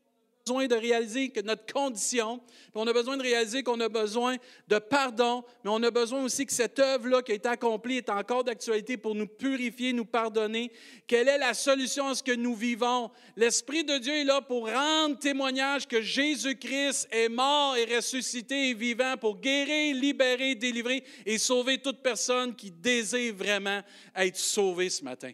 [0.46, 4.36] besoin de réaliser que notre condition, puis on a besoin de réaliser qu'on a besoin
[4.68, 8.08] de pardon, mais on a besoin aussi que cette œuvre-là qui a été accomplie est
[8.10, 10.70] encore d'actualité pour nous purifier, nous pardonner.
[11.08, 13.10] Quelle est la solution à ce que nous vivons?
[13.36, 18.74] L'Esprit de Dieu est là pour rendre témoignage que Jésus-Christ est mort et ressuscité et
[18.74, 23.80] vivant pour guérir, libérer, délivrer et sauver toute personne qui désire vraiment
[24.14, 25.32] être sauvée ce matin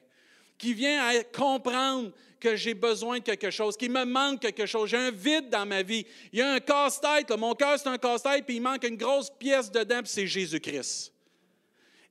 [0.63, 4.91] qui vient à comprendre que j'ai besoin de quelque chose, qu'il me manque quelque chose.
[4.91, 6.05] J'ai un vide dans ma vie.
[6.33, 7.31] Il y a un casse-tête.
[7.31, 11.13] Mon cœur, c'est un casse-tête, puis il manque une grosse pièce dedans, puis c'est Jésus-Christ.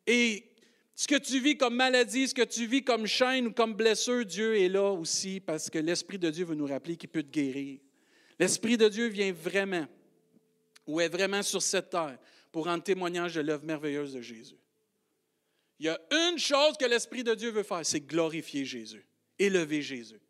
[0.08, 0.46] Et
[0.96, 4.26] ce que tu vis comme maladie, ce que tu vis comme chaîne ou comme blessure,
[4.26, 7.32] Dieu est là aussi parce que l'Esprit de Dieu veut nous rappeler qu'il peut te
[7.32, 7.80] guérir.
[8.40, 9.86] L'Esprit de Dieu vient vraiment,
[10.88, 12.18] ou est vraiment sur cette terre,
[12.54, 14.56] pour rendre témoignage de l'œuvre merveilleuse de Jésus.
[15.78, 19.06] Il y a une chose que l'Esprit de Dieu veut faire, c'est glorifier Jésus
[19.42, 20.22] élever Jésus.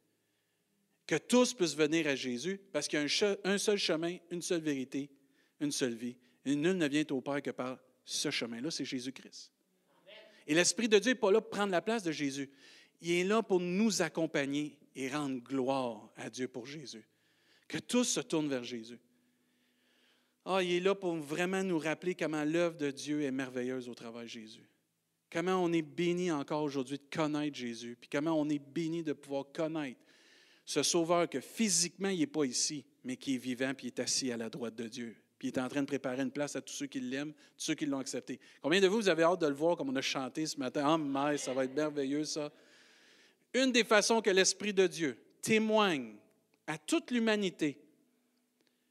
[1.05, 4.61] Que tous puissent venir à Jésus parce qu'il y a un, seul chemin, une seule
[4.61, 5.09] vérité,
[5.59, 6.15] une seule vie.
[6.45, 9.51] Et nul ne vient au Père que par ce chemin-là, c'est Jésus-Christ.
[10.47, 12.49] Et l'Esprit de Dieu n'est pas là pour prendre la place de Jésus.
[13.01, 17.05] Il est là pour nous accompagner et rendre gloire à Dieu pour Jésus.
[17.67, 18.99] Que tous se tournent vers Jésus.
[20.45, 23.93] Ah, il est là pour vraiment nous rappeler comment l'œuvre de Dieu est merveilleuse au
[23.93, 24.70] travers de Jésus.
[25.31, 29.13] Comment on est béni encore aujourd'hui de connaître Jésus, puis comment on est béni de
[29.13, 29.99] pouvoir connaître
[30.65, 33.99] ce Sauveur que physiquement, il n'est pas ici, mais qui est vivant, puis il est
[33.99, 35.15] assis à la droite de Dieu.
[35.39, 37.65] Puis il est en train de préparer une place à tous ceux qui l'aiment, tous
[37.65, 38.39] ceux qui l'ont accepté.
[38.61, 40.83] Combien de vous, vous avez hâte de le voir comme on a chanté ce matin?
[40.85, 42.51] Ah, mais ça va être merveilleux, ça.
[43.53, 46.15] Une des façons que l'Esprit de Dieu témoigne
[46.67, 47.77] à toute l'humanité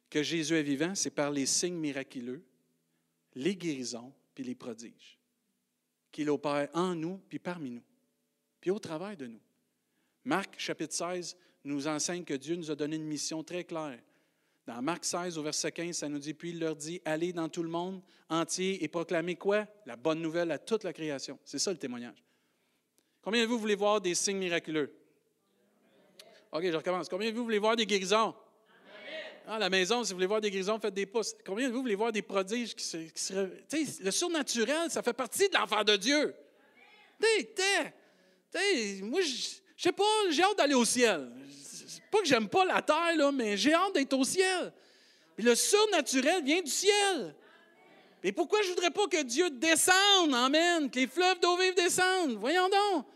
[0.09, 2.43] que Jésus est vivant, c'est par les signes miraculeux,
[3.35, 5.20] les guérisons, puis les prodiges
[6.13, 7.83] qu'il opère en nous, puis parmi nous,
[8.61, 9.41] puis au travail de nous.
[10.25, 13.99] Marc chapitre 16 nous enseigne que Dieu nous a donné une mission très claire.
[14.67, 17.49] Dans Marc 16, au verset 15, ça nous dit, puis il leur dit, allez dans
[17.49, 19.67] tout le monde entier et proclamez quoi?
[19.87, 21.39] La bonne nouvelle à toute la création.
[21.45, 22.23] C'est ça le témoignage.
[23.23, 24.95] Combien de vous voulez voir des signes miraculeux?
[26.53, 27.09] OK, je recommence.
[27.09, 28.35] Combien de vous voulez voir des guérisons?
[29.51, 31.35] À la maison, si vous voulez voir des guérisons, faites des pouces.
[31.45, 34.03] Combien de vous voulez voir des prodiges qui se.
[34.03, 36.35] le surnaturel, ça fait partie de l'enfant de Dieu.
[39.03, 41.29] moi, je sais pas, j'ai hâte d'aller au ciel.
[42.13, 44.73] Pas que j'aime pas la terre, là, mais j'ai hâte d'être au ciel.
[45.37, 47.35] le surnaturel vient du ciel.
[48.23, 52.37] Et pourquoi je voudrais pas que Dieu descende, Amen, que les fleuves d'eau vive descendent?
[52.39, 53.07] Voyons donc.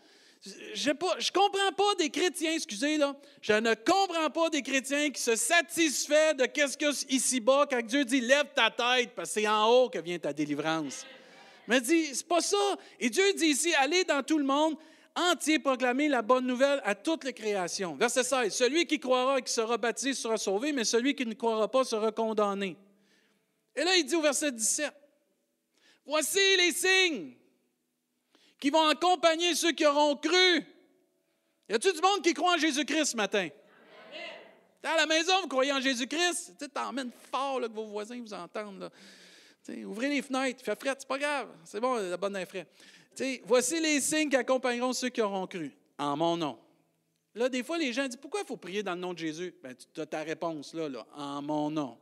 [0.74, 3.16] Je ne comprends pas des chrétiens, excusez, là.
[3.40, 7.66] Je ne comprends pas des chrétiens qui se satisfait de qu'est-ce qu'il y a ici-bas
[7.70, 11.06] quand Dieu dit lève ta tête parce que c'est en haut que vient ta délivrance.
[11.66, 12.76] Mais dit, c'est pas ça.
[13.00, 14.76] Et Dieu dit ici, allez dans tout le monde
[15.16, 17.96] entier proclamer la bonne nouvelle à toutes les créations.
[17.96, 18.54] Verset 16.
[18.54, 21.84] Celui qui croira et qui sera baptisé sera sauvé, mais celui qui ne croira pas
[21.84, 22.76] sera condamné.
[23.74, 24.92] Et là, il dit au verset 17.
[26.04, 27.34] Voici les signes
[28.58, 30.64] qui vont accompagner ceux qui auront cru.
[31.68, 33.48] Y a-t-il du monde qui croit en Jésus-Christ ce matin?
[34.82, 36.56] T'es à la maison, vous croyez en Jésus-Christ?
[36.58, 38.90] Tu t'emmènes fort là, que vos voisins vous entendent.
[39.86, 41.48] ouvrez les fenêtres, fait frais, c'est pas grave.
[41.64, 42.66] C'est bon, la bonne frais.
[43.44, 45.72] voici les signes qui accompagneront ceux qui auront cru.
[45.96, 46.58] En mon nom.
[47.34, 49.54] Là, des fois, les gens disent Pourquoi il faut prier dans le nom de Jésus?
[49.62, 51.96] Ben, tu as ta réponse là, là en mon nom.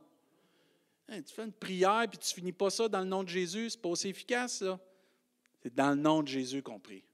[1.07, 3.71] Hein, tu fais une prière puis tu finis pas ça dans le nom de Jésus,
[3.71, 4.79] c'est pas aussi efficace, là.
[5.63, 7.05] C'est dans le nom de Jésus qu'on prie.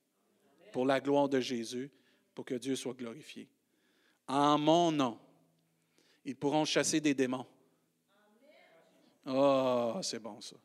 [0.71, 1.91] Pour la gloire de Jésus,
[2.33, 3.47] pour que Dieu soit glorifié.
[4.27, 5.19] En mon nom,
[6.25, 7.45] ils pourront chasser des démons.
[9.27, 10.55] Oh, c'est bon ça.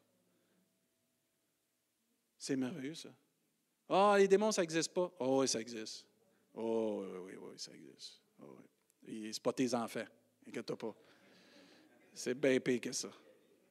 [2.38, 3.10] C'est merveilleux ça.
[3.88, 5.12] Ah, oh, les démons, ça n'existe pas?
[5.18, 6.06] Oh oui, ça existe.
[6.54, 8.22] Oh oui, oui, oui, ça existe.
[8.40, 8.56] Oh,
[9.06, 9.30] oui.
[9.32, 10.06] C'est pas tes enfants.
[10.46, 10.94] Inquiète-toi pas.
[12.14, 13.10] C'est bien pire que ça.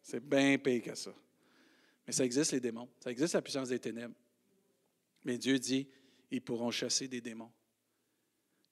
[0.04, 1.14] C'est bien pire que ça.
[2.06, 2.90] Mais ça existe, les démons.
[3.00, 4.16] Ça existe, la puissance des ténèbres.
[5.24, 5.88] Mais Dieu dit,
[6.32, 7.52] ils pourront chasser des démons.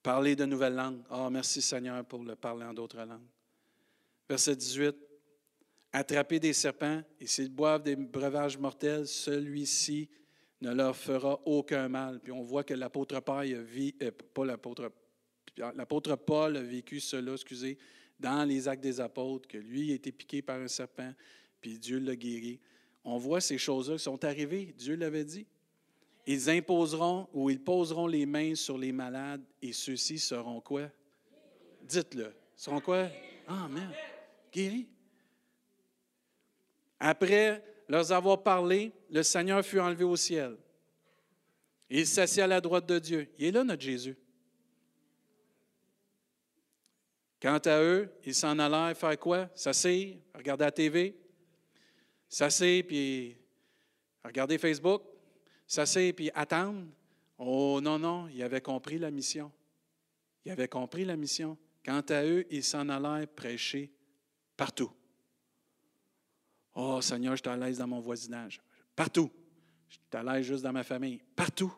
[0.04, 1.02] Parler de nouvelles langues.
[1.12, 3.28] Oh, merci Seigneur pour le parler en d'autres langues.
[4.28, 4.96] Verset 18.
[5.94, 10.10] Attraper des serpents, et s'ils boivent des breuvages mortels, celui-ci
[10.62, 12.22] ne leur fera aucun mal.
[12.22, 13.46] Puis on voit que l'apôtre Paul,
[14.02, 14.12] euh,
[16.26, 17.78] Paul a vécu cela, excusez,
[18.20, 21.14] dans les actes des apôtres, que lui a été piqué par un serpent,
[21.60, 22.62] puis Dieu l'a guéri
[23.04, 24.74] on voit ces choses-là qui sont arrivées.
[24.78, 25.46] Dieu l'avait dit.
[26.28, 30.90] Ils imposeront ou ils poseront les mains sur les malades et ceux-ci seront quoi?
[31.82, 32.34] Dites-le.
[32.56, 33.08] Seront quoi?
[33.48, 33.90] Amen.
[34.52, 34.88] Guéris.
[37.00, 40.56] Après leur avoir parlé, le Seigneur fut enlevé au ciel.
[41.90, 43.28] il s'assit à la droite de Dieu.
[43.38, 44.16] Il est là, notre Jésus.
[47.42, 49.50] Quant à eux, ils s'en allèrent faire quoi?
[49.56, 51.21] S'asseoir, regarder la TV,
[52.32, 53.36] s'asseoir puis
[54.24, 55.04] regarder Facebook,
[55.68, 56.88] s'asseoir puis attendre.
[57.38, 59.52] Oh non, non, ils avaient compris la mission.
[60.46, 61.58] Ils avaient compris la mission.
[61.84, 63.92] Quant à eux, ils s'en allèrent prêcher
[64.56, 64.92] partout.
[66.74, 68.62] Oh Seigneur, je suis à l'aise dans mon voisinage.
[68.96, 69.30] Partout.
[69.90, 71.22] Je suis à l'aise juste dans ma famille.
[71.36, 71.74] Partout.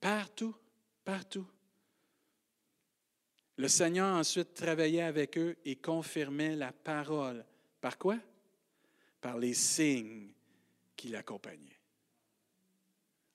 [0.00, 0.54] Partout.
[1.04, 1.46] Partout.
[3.56, 7.44] Le Seigneur ensuite travaillait avec eux et confirmait la parole.
[7.80, 8.18] Par quoi?
[9.24, 10.28] Par les signes
[10.94, 11.80] qui l'accompagnaient.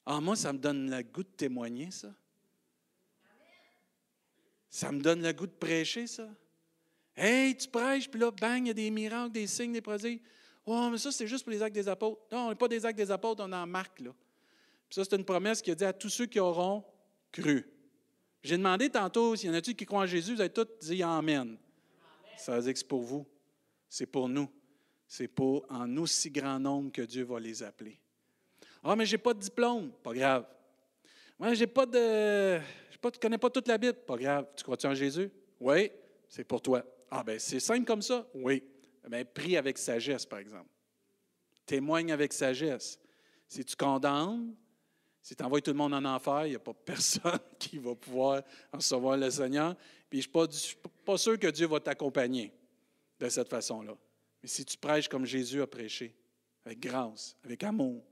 [0.06, 2.13] Ah, moi, ça me donne le goût de témoigner, ça.
[4.69, 6.30] Ça me donne le goût de prêcher, ça.
[7.15, 10.19] Hey, tu prêches, puis là, bang, il y a des miracles, des signes, des prodiges.
[10.63, 12.21] Oh, mais ça, c'est juste pour les actes des apôtres.
[12.32, 14.12] Non, on n'est pas des actes des apôtres, on en marque, là.
[14.88, 16.86] Puis ça, c'est une promesse qui a dit à tous ceux qui auront
[17.32, 17.67] cru.
[18.43, 21.02] J'ai demandé tantôt s'il y en a-tu qui croient en Jésus, vous avez tous dit
[21.02, 21.58] Amen.
[22.38, 23.25] Ça veut dire que c'est pour vous.
[23.89, 24.52] C'est pour nous.
[25.12, 28.00] C'est pour en aussi grand nombre que Dieu va les appeler.
[28.84, 29.91] Ah, mais je n'ai pas de diplôme.
[30.04, 30.45] Pas grave.
[31.39, 32.60] Moi, j'ai pas de.
[32.60, 33.98] Je ne connais pas toute la Bible.
[34.06, 34.45] Pas grave.
[34.56, 35.32] Tu crois-tu en Jésus?
[35.60, 35.91] Oui,
[36.28, 36.86] c'est pour toi.
[37.10, 38.28] Ah, ben c'est simple comme ça?
[38.36, 38.63] Oui.
[39.10, 40.69] Bien, prie avec sagesse, par exemple.
[41.65, 43.00] Témoigne avec sagesse.
[43.48, 44.54] Si tu condamnes,
[45.24, 47.95] si tu envoies tout le monde en enfer, il n'y a pas personne qui va
[47.95, 49.76] pouvoir recevoir le Seigneur.
[50.08, 52.54] Puis je ne suis pas sûr que Dieu va t'accompagner
[53.19, 53.98] de cette façon-là.
[54.41, 56.15] Mais si tu prêches comme Jésus a prêché,
[56.65, 58.04] avec grâce, avec amour,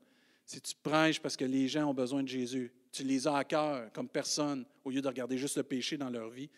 [0.46, 3.44] si tu prêches parce que les gens ont besoin de Jésus, tu les as à
[3.44, 6.50] cœur comme personne, au lieu de regarder juste le péché dans leur vie,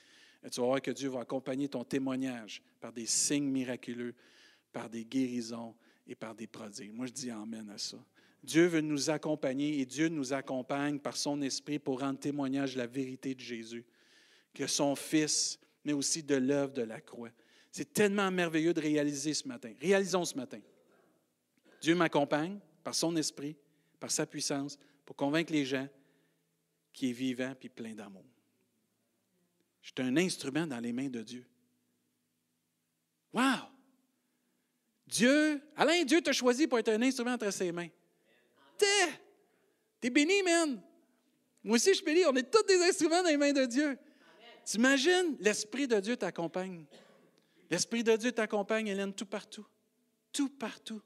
[0.51, 4.13] tu vas voir que Dieu va accompagner ton témoignage par des signes miraculeux,
[4.71, 5.75] par des guérisons
[6.08, 6.91] et par des prodiges.
[6.91, 7.97] Moi, je dis Amen à ça.
[8.43, 12.77] Dieu veut nous accompagner et Dieu nous accompagne par son esprit pour rendre témoignage de
[12.77, 13.86] la vérité de Jésus,
[14.53, 17.32] que son Fils, mais aussi de l'œuvre de la croix.
[17.71, 19.73] C'est tellement merveilleux de réaliser ce matin.
[19.79, 20.60] Réalisons ce matin.
[21.82, 23.55] Dieu m'accompagne par son esprit,
[23.99, 25.88] par sa puissance, pour convaincre les gens
[26.93, 28.25] qu'il est vivant et plein d'amour.
[29.82, 31.45] Je suis un instrument dans les mains de Dieu.
[33.34, 33.69] Wow!
[35.08, 37.89] Dieu, Alain, Dieu t'a choisi pour être un instrument entre ses mains.
[38.77, 38.86] T'es,
[39.99, 40.82] t'es béni, man.
[41.63, 42.21] Moi aussi, je suis béni.
[42.25, 43.97] On est tous des instruments dans les mains de Dieu.
[44.65, 46.86] T'imagines, l'Esprit de Dieu t'accompagne.
[47.69, 49.65] L'Esprit de Dieu t'accompagne, Hélène, tout partout.
[50.32, 51.01] Tout partout.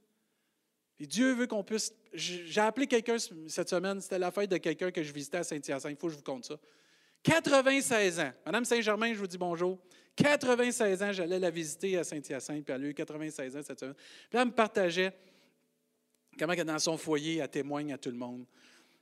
[1.00, 1.94] Et Dieu veut qu'on puisse.
[2.14, 5.92] J'ai appelé quelqu'un cette semaine, c'était la fête de quelqu'un que je visitais à Saint-Hyacinthe.
[5.92, 6.60] Il faut que je vous compte ça.
[7.24, 8.32] 96 ans.
[8.46, 9.80] Madame Saint-Germain, je vous dis bonjour.
[10.16, 13.96] 96 ans, j'allais la visiter à Saint-Hyacinthe, puis elle a eu 96 ans cette semaine.
[13.96, 15.14] Puis elle me partageait
[16.38, 18.46] comment dans son foyer, elle témoigne à tout le monde.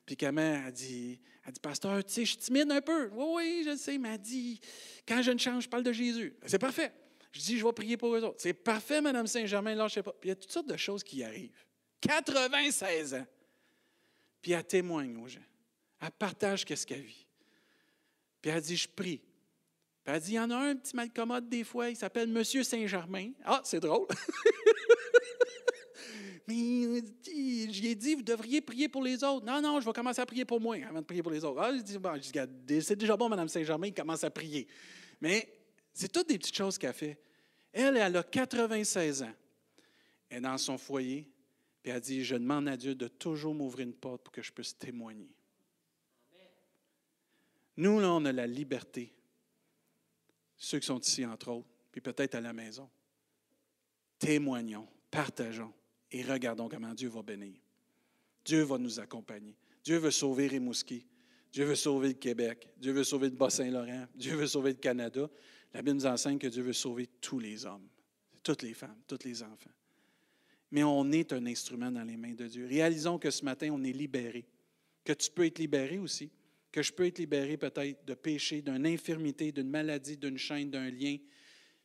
[0.05, 3.09] Puis comment elle dit, elle dit, Pasteur, tu sais, je suis timide un peu.
[3.13, 4.59] Oui, oui, je sais, mais elle dit,
[5.07, 6.33] quand je ne change, je parle de Jésus.
[6.45, 6.91] C'est parfait.
[7.31, 8.39] Je dis, je vais prier pour eux autres.
[8.39, 10.13] C'est parfait, Madame Saint-Germain, là, je sais pas.
[10.19, 11.65] Puis il y a toutes sortes de choses qui arrivent.
[12.01, 13.25] 96 ans.
[14.41, 15.39] Puis elle témoigne aux gens.
[16.01, 17.27] Elle partage qu'est-ce qu'elle vit.
[18.41, 19.21] Puis elle dit, je prie.
[20.03, 22.63] Puis elle dit, il y en a un petit malcommode des fois, il s'appelle Monsieur
[22.63, 23.31] Saint-Germain.
[23.45, 24.07] Ah, c'est drôle.
[26.47, 27.01] Mais
[27.69, 29.45] j'ai dit, vous devriez prier pour les autres.
[29.45, 31.61] Non, non, je vais commencer à prier pour moi avant de prier pour les autres.
[31.61, 32.19] Ah, je dis, bon,
[32.81, 34.67] c'est déjà bon, Mme Saint-Germain, il commence à prier.
[35.21, 35.47] Mais
[35.93, 37.19] c'est toutes des petites choses qu'elle fait.
[37.73, 39.33] Elle, elle a 96 ans.
[40.29, 41.29] Elle est dans son foyer,
[41.83, 44.51] puis elle dit, je demande à Dieu de toujours m'ouvrir une porte pour que je
[44.51, 45.29] puisse témoigner.
[47.77, 49.13] Nous, là, on a la liberté.
[50.57, 52.89] Ceux qui sont ici, entre autres, puis peut-être à la maison.
[54.19, 55.73] Témoignons, partageons
[56.11, 57.59] et regardons comment Dieu va bénir.
[58.45, 59.55] Dieu va nous accompagner.
[59.83, 61.05] Dieu veut sauver Rimouski.
[61.51, 62.69] Dieu veut sauver le Québec.
[62.77, 64.05] Dieu veut sauver le Bas-Saint-Laurent.
[64.15, 65.29] Dieu veut sauver le Canada.
[65.73, 67.87] La Bible nous enseigne que Dieu veut sauver tous les hommes,
[68.43, 69.71] toutes les femmes, tous les enfants.
[70.71, 72.65] Mais on est un instrument dans les mains de Dieu.
[72.65, 74.45] Réalisons que ce matin, on est libéré.
[75.03, 76.31] Que tu peux être libéré aussi
[76.71, 80.89] que je peux être libéré peut-être de péché, d'une infirmité, d'une maladie, d'une chaîne, d'un
[80.89, 81.17] lien,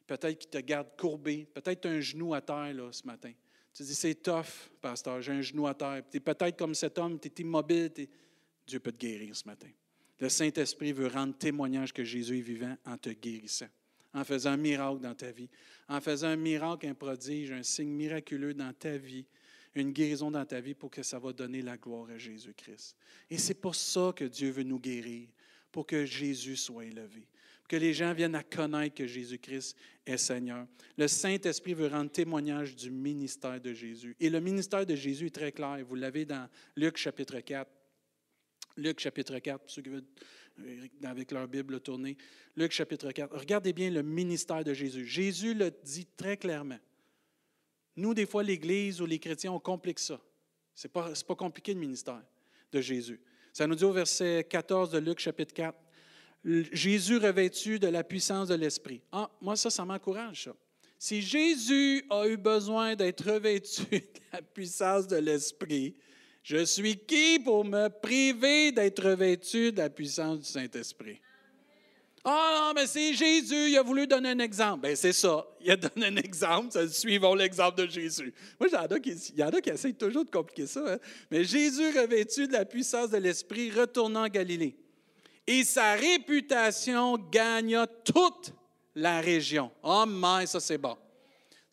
[0.06, 3.32] peut-être qui te garde courbé, peut-être un genou à terre là, ce matin.
[3.74, 6.02] Tu dis, c'est tough, pasteur, j'ai un genou à terre.
[6.10, 7.90] Tu es peut-être comme cet homme, tu es immobile.
[8.66, 9.68] Dieu peut te guérir ce matin.
[10.18, 13.68] Le Saint-Esprit veut rendre témoignage que Jésus est vivant en te guérissant,
[14.14, 15.48] en faisant un miracle dans ta vie,
[15.88, 19.26] en faisant un miracle, un prodige, un signe miraculeux dans ta vie,
[19.74, 22.96] une guérison dans ta vie pour que ça va donner la gloire à Jésus-Christ.
[23.30, 25.28] Et c'est pour ça que Dieu veut nous guérir,
[25.70, 29.76] pour que Jésus soit élevé, pour que les gens viennent à connaître que Jésus-Christ
[30.06, 30.66] est Seigneur.
[30.96, 34.16] Le Saint-Esprit veut rendre témoignage du ministère de Jésus.
[34.18, 35.84] Et le ministère de Jésus est très clair.
[35.86, 37.70] Vous l'avez dans Luc chapitre 4.
[38.76, 40.04] Luc chapitre 4, pour ceux qui veulent
[40.60, 42.16] euh, avec leur Bible tourner.
[42.56, 43.36] Luc chapitre 4.
[43.36, 45.06] Regardez bien le ministère de Jésus.
[45.06, 46.78] Jésus le dit très clairement.
[47.96, 50.20] Nous, des fois, l'Église ou les chrétiens, on complique ça.
[50.74, 52.22] Ce n'est pas, pas compliqué le ministère
[52.70, 53.20] de Jésus.
[53.52, 55.78] Ça nous dit au verset 14 de Luc chapitre 4.
[56.72, 59.00] Jésus revêtu de la puissance de l'Esprit.
[59.10, 60.50] Ah, moi, ça, ça m'encourage.
[60.98, 65.96] Si Jésus a eu besoin d'être revêtu de la puissance de l'Esprit,
[66.46, 71.20] je suis qui pour me priver d'être revêtu de la puissance du Saint-Esprit?
[72.24, 74.86] Ah non, mais c'est Jésus, il a voulu donner un exemple.
[74.86, 75.44] Bien, c'est ça.
[75.60, 78.32] Il a donné un exemple, suivons l'exemple de Jésus.
[78.60, 78.74] Moi, il
[79.36, 80.84] y en a qui essayent toujours de compliquer ça.
[80.86, 80.98] Hein.
[81.32, 84.76] Mais Jésus, revêtu de la puissance de l'Esprit, retournant en Galilée.
[85.48, 88.52] Et sa réputation gagna toute
[88.94, 89.72] la région.
[89.82, 90.96] Oh, mais ça, c'est bon.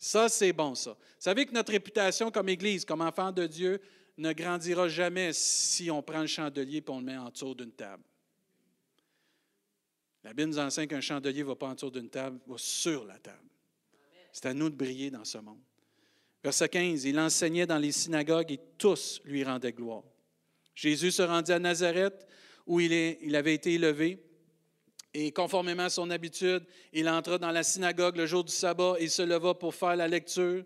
[0.00, 0.90] Ça, c'est bon, ça.
[0.90, 0.96] Vous
[1.30, 3.80] savez que notre réputation comme Église, comme enfant de Dieu,
[4.16, 7.72] ne grandira jamais si on prend le chandelier et on le met en dessous d'une
[7.72, 8.02] table.
[10.22, 13.04] La Bible nous enseigne qu'un chandelier ne va pas en dessous d'une table, va sur
[13.04, 13.48] la table.
[14.32, 15.60] C'est à nous de briller dans ce monde.
[16.42, 20.02] Verset 15, il enseignait dans les synagogues et tous lui rendaient gloire.
[20.74, 22.26] Jésus se rendit à Nazareth
[22.66, 24.18] où il, il avait été élevé.
[25.16, 29.08] Et conformément à son habitude, il entra dans la synagogue le jour du sabbat et
[29.08, 30.64] se leva pour faire la lecture.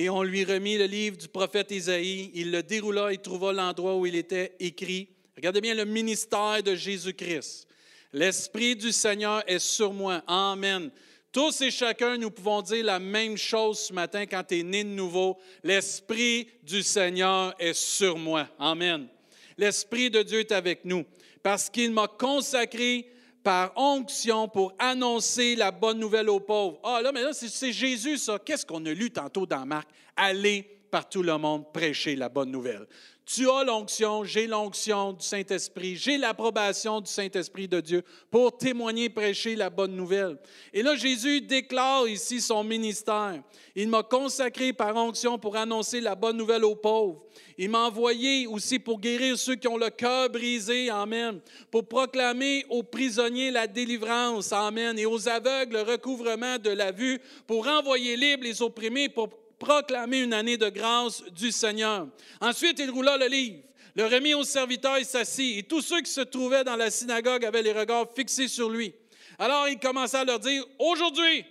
[0.00, 2.30] Et on lui remit le livre du prophète Isaïe.
[2.32, 5.08] Il le déroula et trouva l'endroit où il était écrit.
[5.34, 7.66] Regardez bien le ministère de Jésus-Christ.
[8.12, 10.22] L'Esprit du Seigneur est sur moi.
[10.28, 10.92] Amen.
[11.32, 14.84] Tous et chacun, nous pouvons dire la même chose ce matin quand tu es né
[14.84, 15.36] de nouveau.
[15.64, 18.48] L'Esprit du Seigneur est sur moi.
[18.56, 19.08] Amen.
[19.56, 21.04] L'Esprit de Dieu est avec nous
[21.42, 23.10] parce qu'il m'a consacré
[23.42, 26.80] par onction pour annoncer la bonne nouvelle aux pauvres.
[26.84, 28.38] Ah là, mais là, c'est Jésus, ça.
[28.38, 29.88] Qu'est-ce qu'on a lu tantôt dans Marc?
[30.16, 32.86] Allez par tout le monde prêcher la bonne nouvelle.
[33.30, 39.10] Tu as l'onction, j'ai l'onction du Saint-Esprit, j'ai l'approbation du Saint-Esprit de Dieu pour témoigner,
[39.10, 40.38] prêcher la bonne nouvelle.
[40.72, 43.42] Et là, Jésus déclare ici son ministère.
[43.76, 47.22] Il m'a consacré par onction pour annoncer la bonne nouvelle aux pauvres.
[47.58, 51.40] Il m'a envoyé aussi pour guérir ceux qui ont le cœur brisé, Amen.
[51.70, 54.98] Pour proclamer aux prisonniers la délivrance, Amen.
[54.98, 60.20] Et aux aveugles le recouvrement de la vue, pour envoyer libres les opprimés, pour proclamer
[60.22, 62.08] une année de grâce du Seigneur.
[62.40, 63.58] Ensuite, il roula le livre,
[63.94, 65.58] le remit aux serviteurs et s'assit.
[65.58, 68.94] Et tous ceux qui se trouvaient dans la synagogue avaient les regards fixés sur lui.
[69.38, 71.44] Alors il commença à leur dire, aujourd'hui,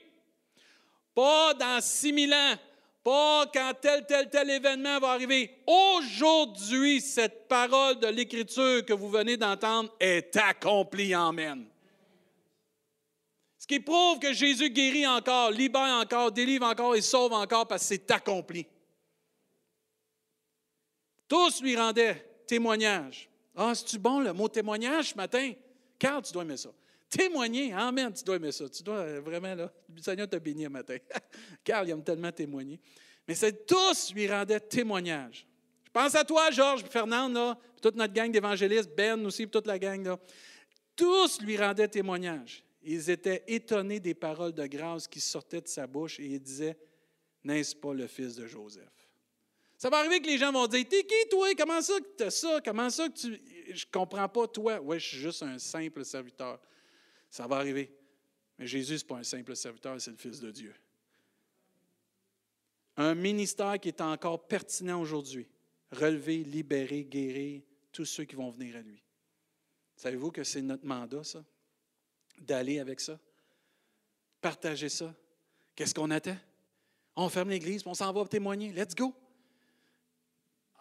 [1.16, 2.56] pas dans six mille ans,
[3.04, 5.52] pas quand tel, tel, tel événement va arriver.
[5.66, 11.14] Aujourd'hui, cette parole de l'Écriture que vous venez d'entendre est accomplie.
[11.14, 11.66] Amen.
[13.70, 17.82] Ce qui prouve que Jésus guérit encore, libère encore, délivre encore et sauve encore parce
[17.82, 18.66] que c'est accompli.
[21.28, 23.30] Tous lui rendaient témoignage.
[23.54, 25.52] Ah, c'est-tu bon le mot témoignage ce matin?
[26.00, 26.70] Carl, tu dois aimer ça.
[27.10, 28.70] Témoigner, Amen, tu dois aimer ça.
[28.70, 30.96] Tu dois euh, vraiment, là, le Seigneur t'a béni ce matin.
[31.66, 32.80] Carl, il aime tellement témoigner.
[33.28, 35.46] Mais c'est tous lui rendaient témoignage.
[35.84, 39.78] Je pense à toi, Georges, Fernande, là, toute notre gang d'évangélistes, Ben aussi, toute la
[39.78, 40.06] gang.
[40.06, 40.18] Là.
[40.96, 42.64] Tous lui rendaient témoignage.
[42.90, 46.78] Ils étaient étonnés des paroles de grâce qui sortaient de sa bouche et ils disaient
[47.44, 49.10] N'est-ce pas le fils de Joseph?
[49.78, 51.54] Ça va arriver que les gens vont dire T'es qui, toi?
[51.56, 52.62] Comment ça que tu as ça?
[52.64, 53.42] Comment ça que tu.
[53.74, 54.80] Je comprends pas, toi.
[54.80, 56.62] Oui, je suis juste un simple serviteur.
[57.30, 57.92] Ça va arriver.
[58.58, 60.74] Mais Jésus, ce n'est pas un simple serviteur, c'est le Fils de Dieu.
[62.96, 65.46] Un ministère qui est encore pertinent aujourd'hui.
[65.92, 69.04] Relever, libérer, guérir tous ceux qui vont venir à lui.
[69.98, 71.44] Savez-vous que c'est notre mandat, ça?
[72.38, 73.18] D'aller avec ça,
[74.42, 75.14] partager ça.
[75.76, 76.38] Qu'est-ce qu'on attend?
[77.16, 78.72] On ferme l'église, on s'en va témoigner.
[78.72, 79.14] Let's go!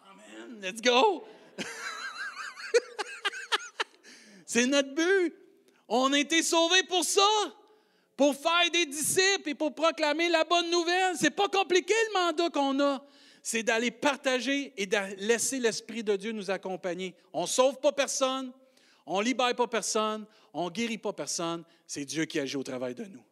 [0.09, 0.59] Amen!
[0.61, 1.25] Let's go!
[4.45, 5.35] C'est notre but.
[5.87, 7.21] On a été sauvés pour ça,
[8.15, 11.15] pour faire des disciples et pour proclamer la bonne nouvelle.
[11.17, 13.05] C'est pas compliqué le mandat qu'on a.
[13.41, 17.15] C'est d'aller partager et de laisser l'Esprit de Dieu nous accompagner.
[17.31, 18.51] On ne sauve pas personne,
[19.07, 22.63] on ne libère pas personne, on ne guérit pas personne, c'est Dieu qui agit au
[22.63, 23.23] travail de nous.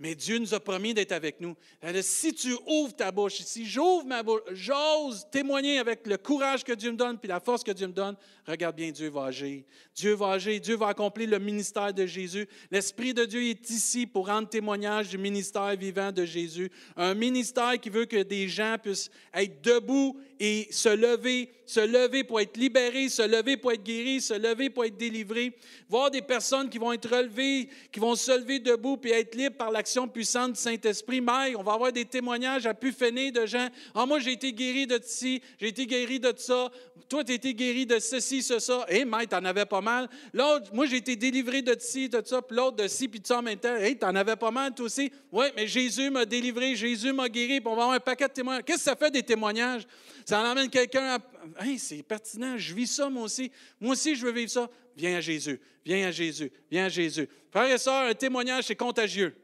[0.00, 1.54] Mais Dieu nous a promis d'être avec nous.
[2.00, 6.72] si tu ouvres ta bouche, si j'ouvre ma bouche, j'ose témoigner avec le courage que
[6.72, 9.62] Dieu me donne puis la force que Dieu me donne, regarde bien, Dieu va agir.
[9.94, 12.48] Dieu va agir, Dieu va accomplir le ministère de Jésus.
[12.70, 16.70] L'Esprit de Dieu est ici pour rendre témoignage du ministère vivant de Jésus.
[16.96, 22.24] Un ministère qui veut que des gens puissent être debout et se lever, se lever
[22.24, 25.52] pour être libéré, se lever pour être guéri, se lever pour être délivré.
[25.86, 29.56] Voir des personnes qui vont être relevées, qui vont se lever debout puis être libres
[29.56, 31.20] par l'action puissante du Saint-Esprit.
[31.20, 33.68] Mais on va avoir des témoignages à pu de gens.
[33.94, 36.70] Ah, moi, j'ai été guéri de ci, j'ai été guéri de ça.
[37.10, 38.86] Toi, tu as été guéri de ceci, ce, ça.
[38.88, 40.08] Hé, hey, t'en avais pas mal.
[40.32, 43.26] L'autre, moi, j'ai été délivré de ci, de ça, puis l'autre de ci, puis de
[43.26, 43.76] ça en même temps.
[43.76, 45.10] Hé, hey, t'en avais pas mal, toi aussi.
[45.32, 48.32] Oui, mais Jésus m'a délivré, Jésus m'a guéri, puis on va avoir un paquet de
[48.32, 48.64] témoignages.
[48.64, 49.82] Qu'est-ce que ça fait des témoignages?
[50.30, 51.64] Ça en amène quelqu'un à.
[51.64, 53.50] Hey, c'est pertinent, je vis ça moi aussi.
[53.80, 54.70] Moi aussi, je veux vivre ça.
[54.96, 57.28] Viens à Jésus, viens à Jésus, viens à Jésus.
[57.50, 59.34] Frères et sœurs, un témoignage, c'est contagieux.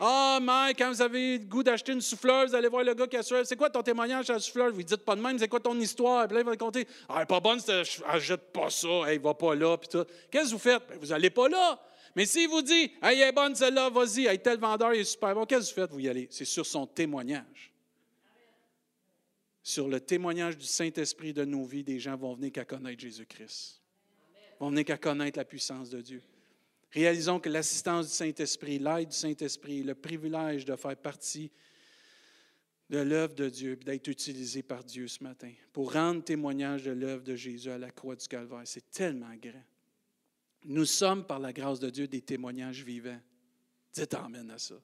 [0.00, 2.94] Ah, oh, Mike, quand vous avez le goût d'acheter une souffleuse, vous allez voir le
[2.94, 3.46] gars qui a souffleuse.
[3.46, 4.72] C'est quoi ton témoignage à la souffleuse?
[4.72, 6.26] Vous ne dites pas de même, c'est quoi ton histoire?
[6.26, 6.88] Puis là, il va raconter.
[7.08, 9.76] Ah, elle n'est pas bonne, elle jette pas ça, elle ne va pas là.
[10.32, 10.82] Qu'est-ce que vous faites?
[10.88, 11.80] Ben, vous n'allez pas là.
[12.16, 15.32] Mais s'il vous dit, elle est bonne celle-là, vas-y, hey, tel vendeur, il est super
[15.32, 15.92] bon, qu'est-ce que vous faites?
[15.92, 16.26] Vous y allez.
[16.32, 17.73] C'est sur son témoignage.
[19.66, 23.80] Sur le témoignage du Saint-Esprit de nos vies, des gens vont venir qu'à connaître Jésus-Christ.
[24.60, 26.22] Vont venir qu'à connaître la puissance de Dieu.
[26.92, 31.50] Réalisons que l'assistance du Saint-Esprit, l'aide du Saint-Esprit, le privilège de faire partie
[32.90, 37.24] de l'œuvre de Dieu, d'être utilisé par Dieu ce matin pour rendre témoignage de l'œuvre
[37.24, 38.62] de Jésus à la croix du Calvaire.
[38.66, 39.64] C'est tellement grand.
[40.66, 43.20] Nous sommes, par la grâce de Dieu, des témoignages vivants.
[43.94, 44.74] Dites Amen à ça.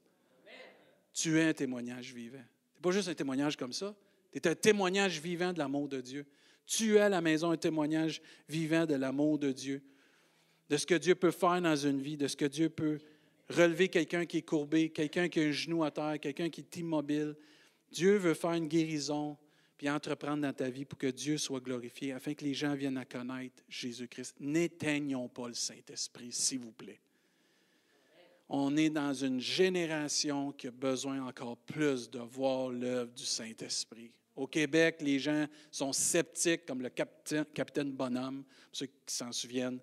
[1.13, 2.39] Tu es un témoignage vivant.
[2.39, 3.95] Tu n'es pas juste un témoignage comme ça.
[4.33, 6.27] Tu es un témoignage vivant de l'amour de Dieu.
[6.67, 9.83] Tu es à la maison un témoignage vivant de l'amour de Dieu,
[10.69, 12.99] de ce que Dieu peut faire dans une vie, de ce que Dieu peut
[13.49, 16.77] relever quelqu'un qui est courbé, quelqu'un qui a un genou à terre, quelqu'un qui est
[16.77, 17.35] immobile.
[17.91, 19.37] Dieu veut faire une guérison,
[19.77, 22.99] puis entreprendre dans ta vie pour que Dieu soit glorifié, afin que les gens viennent
[22.99, 24.37] à connaître Jésus-Christ.
[24.39, 27.01] N'éteignons pas le Saint-Esprit, s'il vous plaît.
[28.49, 34.13] On est dans une génération qui a besoin encore plus de voir l'œuvre du Saint-Esprit.
[34.37, 39.81] Au Québec, les gens sont sceptiques, comme le capitaine, capitaine Bonhomme, ceux qui s'en souviennent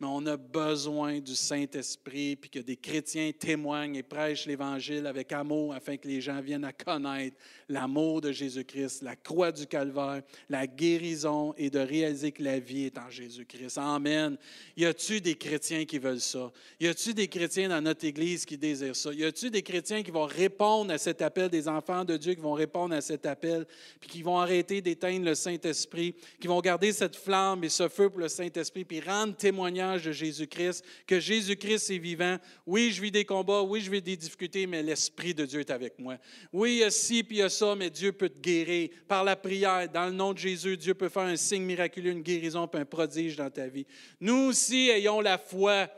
[0.00, 5.30] mais on a besoin du Saint-Esprit, puis que des chrétiens témoignent et prêchent l'Évangile avec
[5.30, 7.36] amour afin que les gens viennent à connaître
[7.68, 12.84] l'amour de Jésus-Christ, la croix du calvaire, la guérison et de réaliser que la vie
[12.84, 13.76] est en Jésus-Christ.
[13.76, 14.38] Amen.
[14.74, 16.50] Y a-tu des chrétiens qui veulent ça?
[16.80, 19.12] Y a-tu des chrétiens dans notre Église qui désirent ça?
[19.12, 22.40] Y a-tu des chrétiens qui vont répondre à cet appel, des enfants de Dieu qui
[22.40, 23.66] vont répondre à cet appel,
[24.00, 28.08] puis qui vont arrêter d'éteindre le Saint-Esprit, qui vont garder cette flamme et ce feu
[28.08, 32.36] pour le Saint-Esprit, puis rendre témoignage de Jésus-Christ, que Jésus-Christ est vivant.
[32.66, 35.70] Oui, je vis des combats, oui, je vis des difficultés, mais l'Esprit de Dieu est
[35.70, 36.16] avec moi.
[36.52, 38.90] Oui, il y a ci, puis il y a ça, mais Dieu peut te guérir.
[39.08, 42.22] Par la prière, dans le nom de Jésus, Dieu peut faire un signe miraculeux, une
[42.22, 43.86] guérison, puis un prodige dans ta vie.
[44.20, 45.88] Nous aussi, ayons la foi.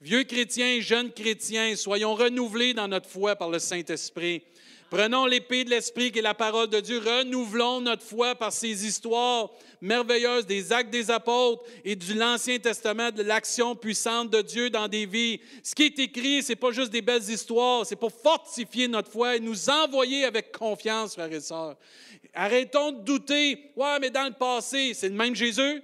[0.00, 4.42] Vieux chrétiens, jeunes chrétiens, soyons renouvelés dans notre foi par le Saint-Esprit.
[4.90, 6.98] Prenons l'épée de l'Esprit qui est la parole de Dieu.
[6.98, 9.50] Renouvelons notre foi par ces histoires
[9.82, 14.88] merveilleuses des actes des apôtres et de l'Ancien Testament, de l'action puissante de Dieu dans
[14.88, 15.40] des vies.
[15.62, 19.10] Ce qui est écrit, ce n'est pas juste des belles histoires, c'est pour fortifier notre
[19.10, 21.76] foi et nous envoyer avec confiance, frères et sœurs.
[22.32, 23.72] Arrêtons de douter.
[23.76, 25.82] Ouais, mais dans le passé, c'est le même Jésus?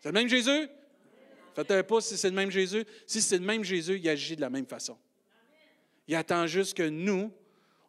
[0.00, 0.68] C'est le même Jésus?
[1.54, 2.84] Faites un pas si c'est le même Jésus.
[3.06, 4.96] Si c'est le même Jésus, il agit de la même façon.
[6.12, 7.32] Il attend juste que nous,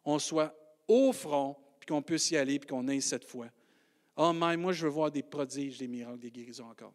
[0.02, 0.56] on soit
[0.88, 3.48] au front, puis qu'on puisse y aller, puis qu'on ait cette foi.
[4.16, 6.94] Oh, mais moi, je veux voir des prodiges, des miracles, des guérisons encore.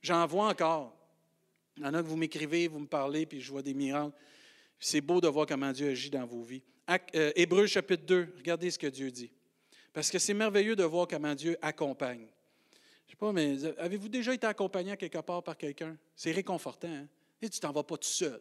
[0.00, 0.96] J'en vois encore.
[1.76, 4.16] Il y en a que vous m'écrivez, vous me parlez, puis je vois des miracles.
[4.80, 6.62] C'est beau de voir comment Dieu agit dans vos vies.
[7.14, 9.30] Euh, Hébreu chapitre 2, regardez ce que Dieu dit.
[9.92, 12.28] Parce que c'est merveilleux de voir comment Dieu accompagne.
[13.04, 15.98] Je ne sais pas, mais avez-vous déjà été accompagné quelque part par quelqu'un?
[16.16, 16.88] C'est réconfortant.
[16.88, 17.08] Hein?
[17.42, 18.40] Et tu t'en vas pas tout seul.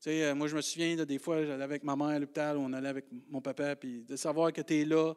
[0.00, 2.72] Sais, euh, moi, je me souviens, des fois, j'allais avec ma mère à l'hôpital, on
[2.72, 5.14] allait avec mon papa, puis de savoir que tu es là,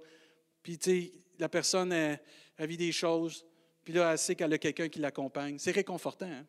[0.62, 2.20] puis tu sais, la personne, elle,
[2.60, 3.46] vit des choses,
[3.84, 5.58] puis là, elle sait qu'elle a quelqu'un qui l'accompagne.
[5.60, 6.30] C'est réconfortant.
[6.30, 6.46] Hein?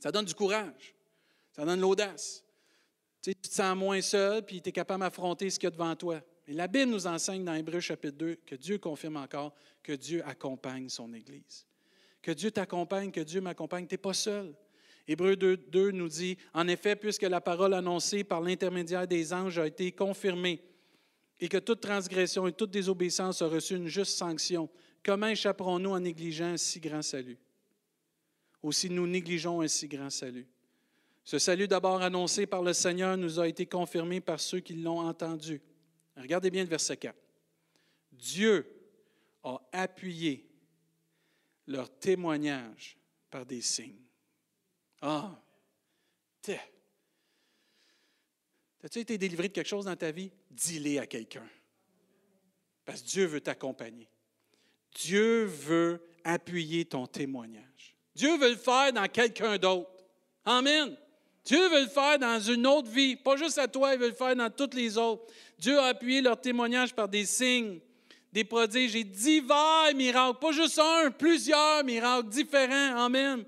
[0.00, 0.94] Ça donne du courage.
[1.52, 2.44] Ça donne l'audace.
[3.20, 5.94] Tu, te sens moins seul, puis tu es capable d'affronter ce qu'il y a devant
[5.96, 6.20] toi.
[6.46, 10.22] Et la Bible nous enseigne dans Hébreu chapitre 2 que Dieu confirme encore que Dieu
[10.24, 11.66] accompagne son Église.
[12.22, 13.86] Que Dieu t'accompagne, que Dieu m'accompagne.
[13.86, 14.54] Tu n'es pas seul.
[15.08, 19.58] Hébreu 2, 2 nous dit, en effet, puisque la parole annoncée par l'intermédiaire des anges
[19.58, 20.62] a été confirmée,
[21.40, 24.68] et que toute transgression et toute désobéissance a reçu une juste sanction,
[25.02, 27.38] comment échapperons-nous en négligeant un si grand salut?
[28.62, 30.46] Aussi nous négligeons un si grand salut?
[31.24, 35.00] Ce salut d'abord annoncé par le Seigneur nous a été confirmé par ceux qui l'ont
[35.00, 35.60] entendu.
[36.16, 37.14] Regardez bien le verset 4.
[38.12, 38.66] Dieu
[39.44, 40.50] a appuyé
[41.66, 42.98] leur témoignage
[43.30, 44.07] par des signes.
[45.00, 45.38] Ah,
[48.84, 50.30] As-tu été délivré de quelque chose dans ta vie?
[50.50, 51.46] Dis-le à quelqu'un.
[52.84, 54.08] Parce que Dieu veut t'accompagner.
[54.94, 57.96] Dieu veut appuyer ton témoignage.
[58.14, 59.90] Dieu veut le faire dans quelqu'un d'autre.
[60.44, 60.96] Amen.
[61.44, 64.14] Dieu veut le faire dans une autre vie, pas juste à toi, il veut le
[64.14, 65.24] faire dans toutes les autres.
[65.58, 67.80] Dieu a appuyé leur témoignage par des signes,
[68.32, 73.04] des prodiges et divers miracles, pas juste un, plusieurs miracles différents.
[73.04, 73.44] Amen.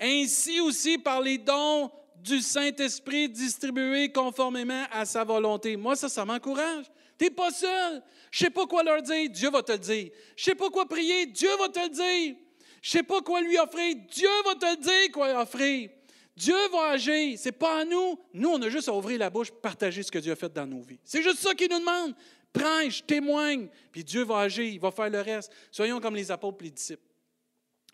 [0.00, 5.76] Ainsi aussi par les dons du Saint-Esprit distribués conformément à sa volonté.
[5.76, 6.86] Moi, ça, ça m'encourage.
[7.18, 8.02] Tu n'es pas seul.
[8.30, 10.10] Je ne sais pas quoi leur dire, Dieu va te le dire.
[10.36, 12.36] Je ne sais pas quoi prier, Dieu va te le dire.
[12.82, 15.90] Je ne sais pas quoi lui offrir, Dieu va te le dire quoi offrir.
[16.36, 17.38] Dieu va agir.
[17.38, 18.18] Ce n'est pas à nous.
[18.32, 20.66] Nous, on a juste à ouvrir la bouche, partager ce que Dieu a fait dans
[20.66, 21.00] nos vies.
[21.04, 22.14] C'est juste ça qu'il nous demande.
[22.52, 25.52] Prêche, témoigne, puis Dieu va agir, il va faire le reste.
[25.70, 27.02] Soyons comme les apôtres et les disciples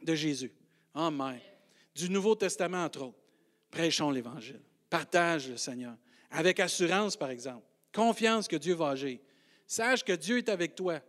[0.01, 0.53] de Jésus.
[0.95, 1.41] Amen.
[1.97, 3.19] Du Nouveau Testament, entre autres.
[3.71, 4.61] Prêchons l'Évangile.
[4.91, 5.97] Partage le Seigneur.
[6.31, 7.67] Avec assurance, par exemple.
[7.91, 9.19] Confiance que Dieu va agir.
[9.67, 11.01] Sache que Dieu est avec toi.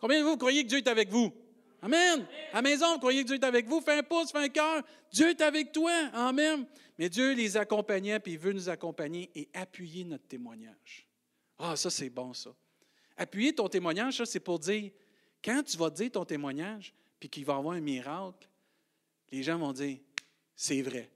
[0.00, 1.32] Combien de vous croyez que Dieu est avec vous?
[1.80, 2.26] Amen.
[2.52, 3.80] À la maison, vous croyez que Dieu est avec vous?
[3.80, 4.82] Fais un pouce, fais un cœur.
[5.12, 5.92] Dieu est avec toi.
[6.12, 6.66] Amen.
[6.98, 11.06] Mais Dieu les accompagnait, puis il veut nous accompagner et appuyer notre témoignage.
[11.58, 12.50] Ah, ça, c'est bon, ça.
[13.16, 14.90] Appuyer ton témoignage, ça, c'est pour dire,
[15.44, 18.48] quand tu vas dire ton témoignage, puis qu'il va y avoir un miracle,
[19.30, 19.98] les gens vont dire,
[20.56, 21.10] c'est vrai.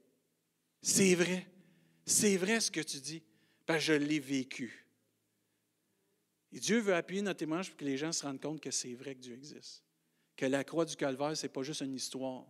[0.82, 1.46] C'est vrai.
[2.04, 3.22] C'est vrai ce que tu dis.
[3.66, 4.86] Parce que je l'ai vécu.
[6.52, 8.94] Et Dieu veut appuyer notre témoignage pour que les gens se rendent compte que c'est
[8.94, 9.84] vrai que Dieu existe.
[10.36, 12.46] Que la croix du calvaire, ce n'est pas juste une histoire.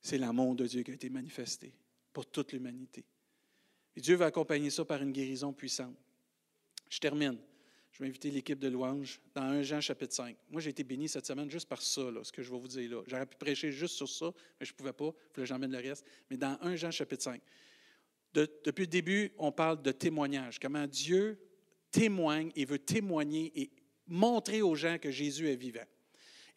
[0.00, 1.72] C'est l'amour de Dieu qui a été manifesté
[2.12, 3.04] pour toute l'humanité.
[3.94, 5.96] Et Dieu va accompagner ça par une guérison puissante.
[6.88, 7.38] Je termine.
[7.98, 10.36] Je vais inviter l'équipe de louange dans 1 Jean chapitre 5.
[10.50, 12.88] Moi, j'ai été béni cette semaine juste par ça, ce que je vais vous dire
[12.88, 13.02] là.
[13.08, 14.26] J'aurais pu prêcher juste sur ça,
[14.60, 15.06] mais je ne pouvais pas.
[15.06, 16.06] Il fallait que j'emmène le reste.
[16.30, 17.40] Mais dans 1 Jean chapitre 5,
[18.32, 20.60] depuis le début, on parle de témoignage.
[20.60, 21.40] Comment Dieu
[21.90, 23.72] témoigne et veut témoigner et
[24.06, 25.86] montrer aux gens que Jésus est vivant.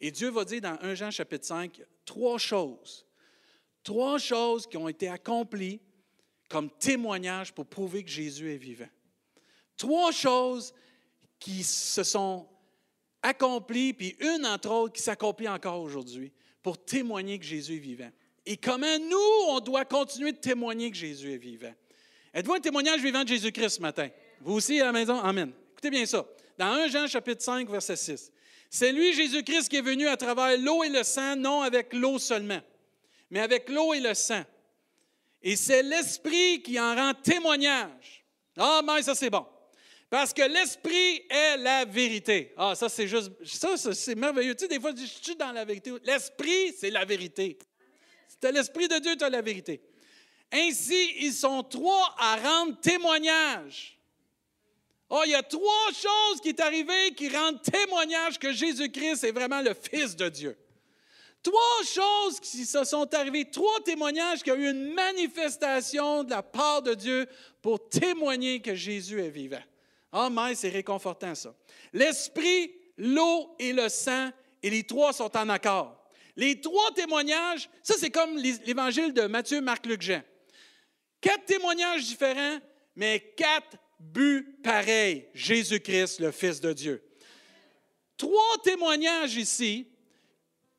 [0.00, 3.04] Et Dieu va dire dans 1 Jean chapitre 5 trois choses.
[3.82, 5.80] Trois choses qui ont été accomplies
[6.48, 8.90] comme témoignage pour prouver que Jésus est vivant.
[9.76, 10.72] Trois choses
[11.42, 12.46] qui se sont
[13.20, 16.32] accomplies, puis une entre autres qui s'accomplit encore aujourd'hui
[16.62, 18.10] pour témoigner que Jésus est vivant.
[18.46, 21.74] Et comment nous, on doit continuer de témoigner que Jésus est vivant.
[22.32, 24.08] Êtes-vous un témoignage vivant de Jésus-Christ ce matin?
[24.40, 25.18] Vous aussi à la maison?
[25.18, 25.52] Amen.
[25.72, 26.24] Écoutez bien ça.
[26.56, 28.30] Dans 1 Jean chapitre 5, verset 6.
[28.70, 32.20] C'est lui, Jésus-Christ, qui est venu à travers l'eau et le sang, non avec l'eau
[32.20, 32.60] seulement,
[33.30, 34.42] mais avec l'eau et le sang.
[35.42, 38.24] Et c'est l'Esprit qui en rend témoignage.
[38.56, 39.44] Ah, mais ça c'est bon.
[40.12, 42.52] Parce que l'Esprit est la vérité.
[42.58, 44.54] Ah, ça c'est juste, ça c'est merveilleux.
[44.54, 45.90] Tu sais, des fois, je suis dans la vérité.
[46.04, 47.56] L'Esprit, c'est la vérité.
[48.28, 49.80] C'est l'Esprit de Dieu, tu as la vérité.
[50.52, 53.98] Ainsi, ils sont trois à rendre témoignage.
[55.08, 59.32] Oh, il y a trois choses qui sont arrivées qui rendent témoignage que Jésus-Christ est
[59.32, 60.58] vraiment le Fils de Dieu.
[61.42, 66.42] Trois choses qui se sont arrivées, trois témoignages qui ont eu une manifestation de la
[66.42, 67.26] part de Dieu
[67.62, 69.62] pour témoigner que Jésus est vivant.
[70.12, 71.54] Ah, mais c'est réconfortant ça.
[71.92, 74.30] L'esprit, l'eau et le sang,
[74.62, 75.98] et les trois sont en accord.
[76.36, 80.22] Les trois témoignages, ça c'est comme l'évangile de Matthieu, Marc, Luc, Jean.
[81.20, 82.58] Quatre témoignages différents,
[82.94, 85.28] mais quatre buts pareils.
[85.34, 87.02] Jésus-Christ, le Fils de Dieu.
[88.16, 89.86] Trois témoignages ici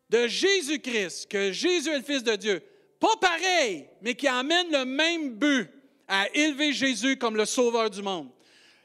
[0.10, 2.64] de Jésus-Christ, que Jésus est le Fils de Dieu.
[3.00, 5.70] Pas pareil, mais qui amènent le même but
[6.08, 8.30] à élever Jésus comme le Sauveur du monde.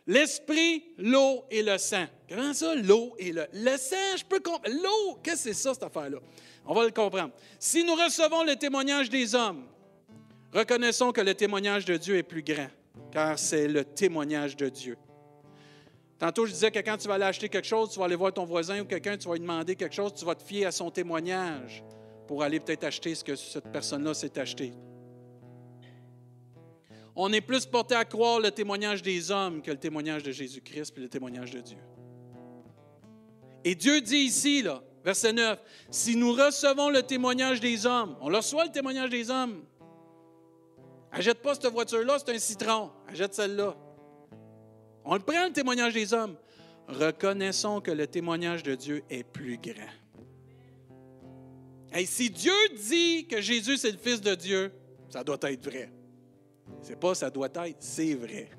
[0.08, 2.06] L'esprit, l'eau et le sang.
[2.26, 3.46] Comment ça, l'eau et le...
[3.52, 4.74] Le sang, je peux comprendre.
[4.82, 6.18] L'eau, qu'est-ce que c'est ça, cette affaire-là?
[6.64, 7.30] On va le comprendre.
[7.58, 9.66] Si nous recevons le témoignage des hommes,
[10.50, 12.68] reconnaissons que le témoignage de Dieu est plus grand,
[13.12, 14.96] car c'est le témoignage de Dieu.
[16.18, 18.32] Tantôt, je disais que quand tu vas aller acheter quelque chose, tu vas aller voir
[18.32, 20.72] ton voisin ou quelqu'un, tu vas lui demander quelque chose, tu vas te fier à
[20.72, 21.84] son témoignage
[22.26, 24.72] pour aller peut-être acheter ce que cette personne-là s'est acheté.
[27.20, 30.94] On est plus porté à croire le témoignage des hommes que le témoignage de Jésus-Christ
[30.96, 31.78] et le témoignage de Dieu.
[33.64, 34.64] Et Dieu dit ici,
[35.04, 35.60] verset 9,
[35.90, 39.64] si nous recevons le témoignage des hommes, on reçoit le témoignage des hommes.
[41.10, 42.92] Achète pas cette voiture-là, c'est un citron.
[43.08, 43.76] Achète celle-là.
[45.04, 46.36] On le prend, le témoignage des hommes.
[46.86, 49.90] Reconnaissons que le témoignage de Dieu est plus grand.
[51.96, 54.70] Et si Dieu dit que Jésus c'est le Fils de Dieu,
[55.10, 55.90] ça doit être vrai.
[56.82, 58.50] C'est pas ça doit être, c'est vrai.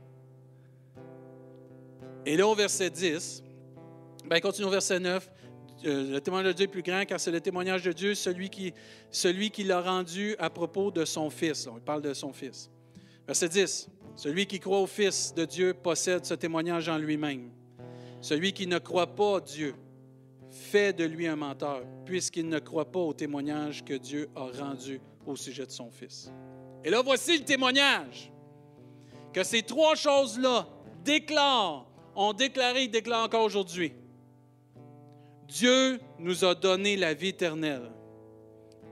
[2.26, 3.44] Et là, au verset 10,
[4.26, 5.32] ben, continue au verset 9.
[5.86, 8.50] Euh, le témoignage de Dieu est plus grand car c'est le témoignage de Dieu, celui
[8.50, 8.74] qui,
[9.10, 11.68] celui qui l'a rendu à propos de son Fils.
[11.68, 12.70] On parle de son Fils.
[13.26, 13.90] Verset 10.
[14.16, 17.50] Celui qui croit au Fils de Dieu possède ce témoignage en lui-même.
[18.22, 19.74] Celui qui ne croit pas Dieu
[20.52, 25.00] fait de lui un menteur, puisqu'il ne croit pas au témoignage que Dieu a rendu
[25.26, 26.32] au sujet de son Fils.
[26.84, 28.32] Et là, voici le témoignage
[29.34, 30.68] que ces trois choses-là
[31.04, 33.94] déclarent, ont déclaré déclarent encore aujourd'hui.
[35.48, 37.92] Dieu nous a donné la vie éternelle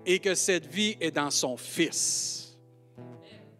[0.05, 2.57] et que cette vie est dans son Fils.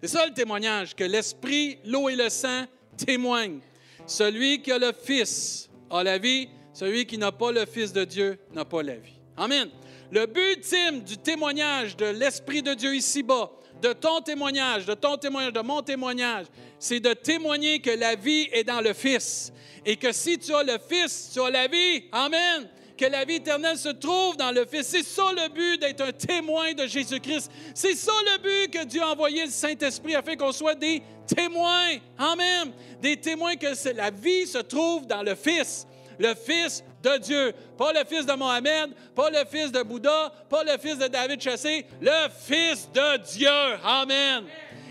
[0.02, 2.66] C'est ça le témoignage, que l'Esprit, l'eau et le sang
[2.98, 3.60] témoignent.
[4.06, 8.06] Celui qui a le Fils a la vie, celui qui n'a pas le Fils de
[8.06, 9.20] Dieu n'a pas la vie.
[9.36, 9.70] Amen.
[10.12, 13.52] Le but ultime du témoignage de l'Esprit de Dieu ici-bas,
[13.82, 16.46] de ton témoignage, de ton témoignage, de mon témoignage,
[16.80, 19.52] c'est de témoigner que la vie est dans le Fils.
[19.86, 22.04] Et que si tu as le Fils, tu as la vie.
[22.12, 24.88] Amen que la vie éternelle se trouve dans le Fils.
[24.88, 27.52] C'est ça le but d'être un témoin de Jésus-Christ.
[27.74, 31.98] C'est ça le but que Dieu a envoyé le Saint-Esprit afin qu'on soit des témoins.
[32.18, 32.72] Amen.
[33.00, 35.86] Des témoins que la vie se trouve dans le Fils.
[36.20, 37.54] Le Fils de Dieu.
[37.78, 41.42] Pas le fils de Mohamed, pas le fils de Bouddha, pas le fils de David
[41.42, 43.78] Chassé, le Fils de Dieu.
[43.84, 44.46] Amen.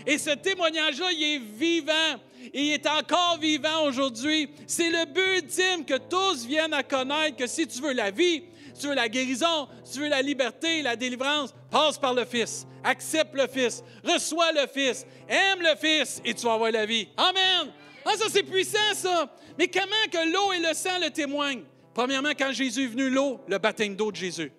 [0.05, 2.19] Et ce témoignage-là, il est vivant
[2.53, 4.49] il est encore vivant aujourd'hui.
[4.65, 8.43] C'est le but ultime que tous viennent à connaître que si tu veux la vie,
[8.73, 12.25] si tu veux la guérison, si tu veux la liberté, la délivrance, passe par le
[12.25, 12.65] Fils.
[12.83, 13.83] Accepte le Fils.
[14.03, 15.05] Reçois le Fils.
[15.27, 17.07] Aime le Fils et tu vas avoir la vie.
[17.17, 17.71] Amen.
[18.05, 19.29] Ah, ça, c'est puissant, ça.
[19.57, 21.63] Mais comment que l'eau et le sang le témoignent?
[21.97, 24.51] Premièrement, quand Jésus est venu, l'eau, le baptême d'eau de Jésus.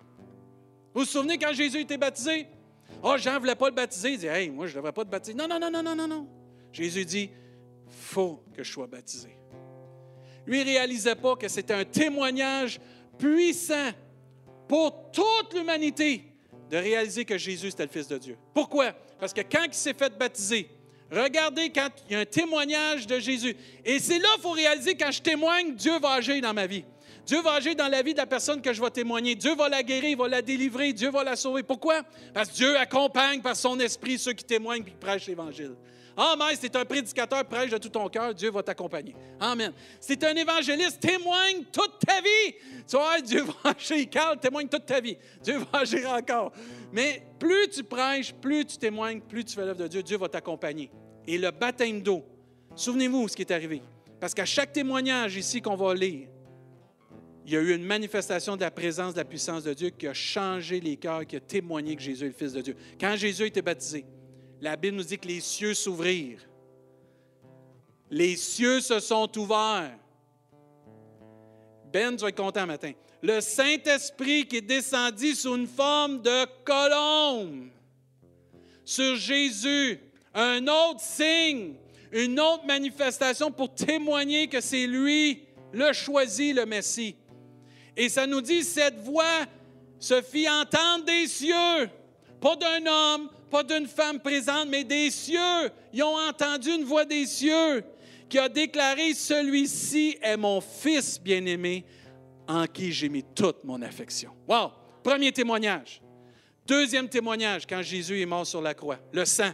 [0.93, 2.47] Vous vous souvenez quand Jésus était baptisé?
[3.01, 4.11] Oh, Jean ne voulait pas le baptiser.
[4.11, 5.37] Il dit, Hey, moi, je ne devrais pas te baptiser.
[5.37, 6.27] Non, non, non, non, non, non, non.
[6.73, 7.29] Jésus dit,
[7.87, 9.29] faut que je sois baptisé.
[10.45, 12.81] Lui ne réalisait pas que c'était un témoignage
[13.17, 13.91] puissant
[14.67, 16.25] pour toute l'humanité
[16.69, 18.37] de réaliser que Jésus était le Fils de Dieu.
[18.53, 18.91] Pourquoi?
[19.17, 20.69] Parce que quand il s'est fait baptiser,
[21.09, 23.55] regardez quand il y a un témoignage de Jésus.
[23.85, 26.83] Et c'est là qu'il faut réaliser, quand je témoigne, Dieu va agir dans ma vie.
[27.29, 29.35] Dieu va agir dans la vie de la personne que je vais témoigner.
[29.35, 31.61] Dieu va la guérir, il va la délivrer, Dieu va la sauver.
[31.61, 32.01] Pourquoi?
[32.33, 35.75] Parce que Dieu accompagne par son esprit ceux qui témoignent et qui prêchent l'Évangile.
[36.17, 39.15] Ah, mais c'est un prédicateur, prêche de tout ton cœur, Dieu va t'accompagner.
[39.39, 39.71] Amen.
[39.99, 42.55] C'est un évangéliste, témoigne toute ta vie.
[42.87, 44.09] Tu vois, Dieu va agir.
[44.09, 45.15] Carl, témoigne toute ta vie.
[45.43, 46.51] Dieu va agir encore.
[46.91, 50.29] Mais plus tu prêches, plus tu témoignes, plus tu fais l'œuvre de Dieu, Dieu va
[50.29, 50.89] t'accompagner.
[51.27, 52.25] Et le baptême d'eau,
[52.75, 53.83] souvenez-vous ce qui est arrivé.
[54.19, 56.27] Parce qu'à chaque témoignage ici qu'on va lire,
[57.49, 60.05] il y a eu une manifestation de la présence, de la puissance de Dieu qui
[60.05, 62.75] a changé les cœurs, qui a témoigné que Jésus est le Fils de Dieu.
[63.01, 64.05] Quand Jésus été baptisé,
[64.61, 66.47] la Bible nous dit que les cieux s'ouvrirent.
[68.11, 69.97] Les cieux se sont ouverts.
[71.91, 72.91] Ben, tu vas être content matin.
[73.23, 77.69] Le Saint-Esprit qui est descendu sous une forme de colombe
[78.85, 79.99] sur Jésus.
[80.35, 81.73] Un autre signe,
[82.11, 87.15] une autre manifestation pour témoigner que c'est lui le choisi, le Messie.
[87.99, 89.45] Et ça nous dit, cette voix
[89.99, 91.89] se fit entendre des cieux,
[92.39, 95.69] pas d'un homme, pas d'une femme présente, mais des cieux.
[95.91, 97.83] Ils ont entendu une voix des cieux
[98.29, 101.83] qui a déclaré, celui-ci est mon fils bien-aimé
[102.47, 104.31] en qui j'ai mis toute mon affection.
[104.47, 104.71] Wow!
[105.03, 106.01] Premier témoignage.
[106.65, 109.51] Deuxième témoignage, quand Jésus est mort sur la croix, le sang.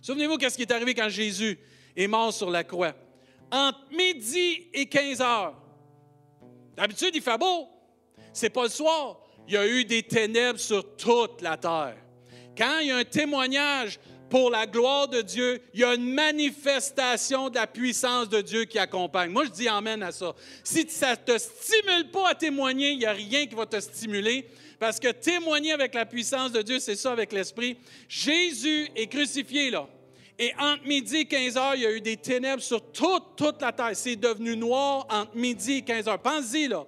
[0.00, 1.58] Souvenez-vous qu'est-ce qui est arrivé quand Jésus
[1.94, 2.94] est mort sur la croix.
[3.52, 5.60] Entre midi et 15 heures.
[6.76, 7.68] D'habitude, il fait beau.
[8.32, 9.18] C'est pas le soir.
[9.46, 11.96] Il y a eu des ténèbres sur toute la terre.
[12.56, 13.98] Quand il y a un témoignage
[14.28, 18.64] pour la gloire de Dieu, il y a une manifestation de la puissance de Dieu
[18.64, 19.30] qui accompagne.
[19.30, 20.34] Moi, je dis amène à ça.
[20.62, 23.80] Si ça ne te stimule pas à témoigner, il n'y a rien qui va te
[23.80, 24.46] stimuler.
[24.78, 27.76] Parce que témoigner avec la puissance de Dieu, c'est ça avec l'Esprit.
[28.08, 29.88] Jésus est crucifié là.
[30.40, 33.60] Et entre midi et 15 heures, il y a eu des ténèbres sur toute, toute
[33.60, 33.90] la terre.
[33.92, 36.18] C'est devenu noir entre midi et 15 heures.
[36.18, 36.84] Pensez-y, là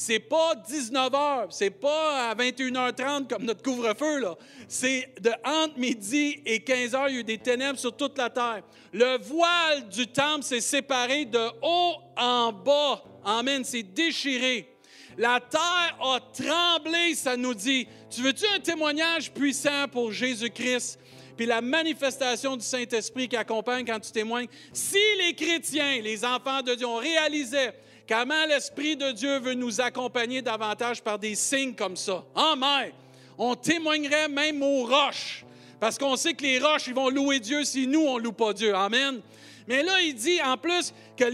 [0.00, 4.36] c'est pas 19 h, c'est pas à 21h30 comme notre couvre-feu, là.
[4.68, 8.16] C'est de entre midi et 15 h, il y a eu des ténèbres sur toute
[8.16, 8.62] la terre.
[8.92, 13.02] Le voile du temple s'est séparé de haut en bas.
[13.24, 14.72] Amen, c'est déchiré.
[15.16, 17.88] La terre a tremblé, ça nous dit.
[18.08, 21.00] Tu veux-tu un témoignage puissant pour Jésus-Christ?
[21.38, 24.48] Puis la manifestation du Saint-Esprit qui accompagne quand tu témoignes.
[24.72, 27.70] Si les chrétiens, les enfants de Dieu, ont réalisé
[28.08, 32.24] Comment l'Esprit de Dieu veut nous accompagner davantage par des signes comme ça?
[32.34, 32.90] Amen.
[33.36, 35.44] On témoignerait même aux roches,
[35.78, 38.32] parce qu'on sait que les roches, ils vont louer Dieu si nous, on ne loue
[38.32, 38.74] pas Dieu.
[38.74, 39.20] Amen.
[39.66, 41.24] Mais là, il dit en plus que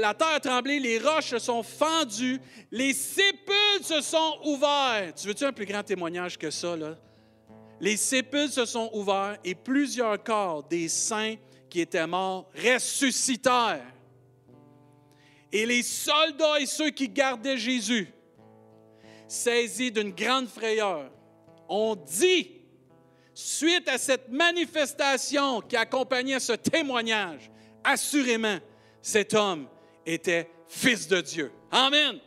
[0.00, 2.40] la terre a tremblé, les roches se sont fendues,
[2.72, 5.12] les sépulcres se sont ouverts.
[5.14, 6.74] Tu veux-tu un plus grand témoignage que ça?
[6.76, 6.96] Là?
[7.80, 11.36] Les sépulcres se sont ouverts et plusieurs corps des saints
[11.70, 13.84] qui étaient morts ressuscitèrent.
[15.52, 18.12] Et les soldats et ceux qui gardaient Jésus,
[19.26, 21.10] saisis d'une grande frayeur,
[21.68, 22.50] ont dit,
[23.32, 27.50] suite à cette manifestation qui accompagnait ce témoignage,
[27.84, 28.58] assurément,
[29.00, 29.68] cet homme
[30.04, 31.52] était fils de Dieu.
[31.70, 32.18] Amen.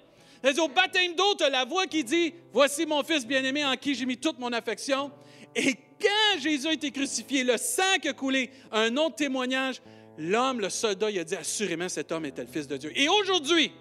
[0.43, 4.06] Au baptême d'eau, tu la voix qui dit Voici mon fils bien-aimé en qui j'ai
[4.06, 5.12] mis toute mon affection.
[5.56, 9.82] Et quand Jésus a été crucifié, le sang qui a coulé, un autre témoignage,
[10.18, 12.91] l'homme, le soldat, il a dit Assurément, cet homme était le fils de Dieu.
[12.95, 13.72] Et aujourd'hui,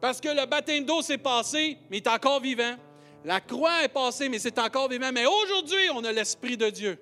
[0.00, 2.76] parce que le baptême d'eau s'est passé, mais il est encore vivant.
[3.24, 5.10] La croix est passée, mais c'est encore vivant.
[5.12, 6.98] Mais aujourd'hui, on a l'Esprit de Dieu.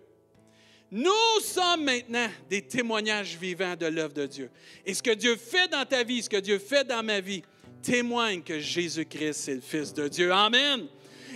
[0.91, 4.51] Nous sommes maintenant des témoignages vivants de l'œuvre de Dieu.
[4.85, 7.43] Et ce que Dieu fait dans ta vie, ce que Dieu fait dans ma vie,
[7.83, 10.33] témoigne que Jésus-Christ est le Fils de Dieu.
[10.33, 10.87] Amen.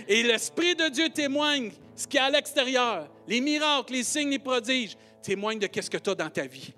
[0.07, 4.39] Et l'Esprit de Dieu témoigne ce qui est à l'extérieur, les miracles, les signes, les
[4.39, 6.73] prodiges, témoignent de ce que tu as dans ta vie.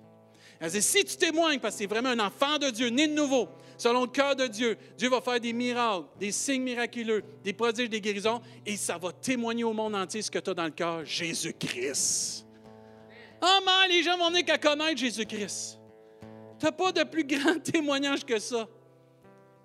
[0.68, 3.48] si tu témoignes parce que tu es vraiment un enfant de Dieu, né de nouveau,
[3.76, 7.90] selon le cœur de Dieu, Dieu va faire des miracles, des signes miraculeux, des prodiges,
[7.90, 10.70] des guérisons, et ça va témoigner au monde entier ce que tu as dans le
[10.70, 12.46] cœur, Jésus-Christ.
[13.40, 15.78] Ah, les gens vont venir qu'à connaître Jésus-Christ.
[16.58, 18.68] Tu n'as pas de plus grand témoignage que ça.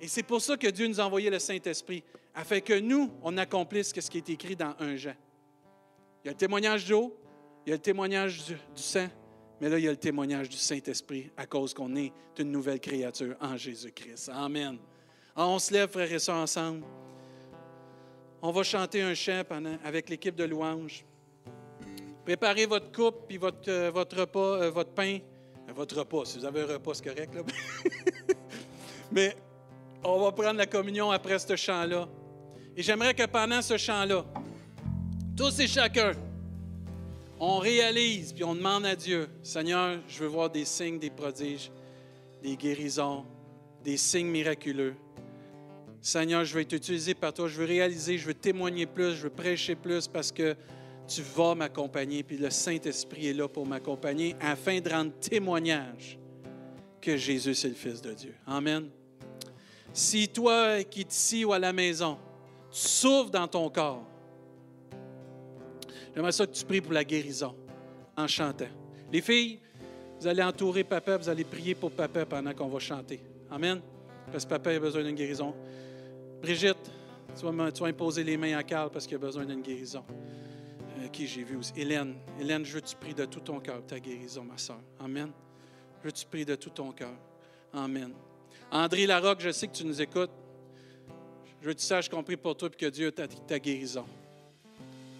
[0.01, 3.37] Et c'est pour ça que Dieu nous a envoyé le Saint-Esprit, afin que nous, on
[3.37, 5.15] accomplisse ce qui est écrit dans un Jean.
[6.23, 7.17] Il y a le témoignage d'eau,
[7.65, 9.07] il y a le témoignage du, sang,
[9.61, 12.79] mais là, il y a le témoignage du Saint-Esprit à cause qu'on est une nouvelle
[12.79, 14.29] créature en Jésus-Christ.
[14.33, 14.77] Amen.
[15.35, 16.83] On se lève, frères et sœurs, ensemble.
[18.41, 19.43] On va chanter un chant
[19.83, 21.05] avec l'équipe de louanges.
[22.25, 25.19] Préparez votre coupe puis votre, euh, repas, euh, votre pain.
[25.67, 27.33] Euh, votre repas, si vous avez un repas, c'est correct.
[27.33, 27.41] Là.
[29.11, 29.35] Mais
[30.03, 32.07] on va prendre la communion après ce chant-là.
[32.77, 34.25] Et j'aimerais que pendant ce chant-là,
[35.39, 36.11] tous et chacun,
[37.39, 41.71] on réalise puis on demande à Dieu, Seigneur, je veux voir des signes, des prodiges,
[42.43, 43.23] des guérisons,
[43.81, 44.95] des signes miraculeux.
[46.01, 49.23] Seigneur, je veux être utilisé par toi, je veux réaliser, je veux témoigner plus, je
[49.23, 50.57] veux prêcher plus parce que
[51.07, 56.19] tu vas m'accompagner, puis le Saint-Esprit est là pour m'accompagner afin de rendre témoignage
[56.99, 58.35] que Jésus est le Fils de Dieu.
[58.45, 58.89] Amen.
[59.93, 62.17] Si toi qui es ici ou à la maison,
[62.69, 64.05] tu souffres dans ton corps,
[66.15, 67.55] j'aimerais ça que tu pries pour la guérison
[68.15, 68.67] en chantant.
[69.11, 69.59] Les filles,
[70.19, 73.21] vous allez entourer papa, vous allez prier pour papa pendant qu'on va chanter.
[73.49, 73.81] Amen.
[74.31, 75.53] Parce que papa a besoin d'une guérison.
[76.41, 76.91] Brigitte,
[77.37, 80.03] tu vas, tu imposer les mains à Carl parce qu'il a besoin d'une guérison.
[80.99, 81.73] Euh, qui j'ai vu aussi.
[81.75, 84.79] Hélène, Hélène, je veux que tu pries de tout ton cœur ta guérison, ma soeur.
[84.99, 85.31] Amen.
[85.99, 87.13] Je veux que tu pries de tout ton cœur.
[87.73, 88.13] Amen.
[88.71, 90.31] André Larocque, je sais que tu nous écoutes.
[91.61, 94.05] Je veux que tu saches qu'on prie pour toi et que Dieu ta, ta guérison.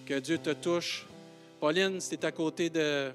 [0.10, 1.06] Que Dieu te touche.
[1.60, 3.12] Pauline, si tu es à côté de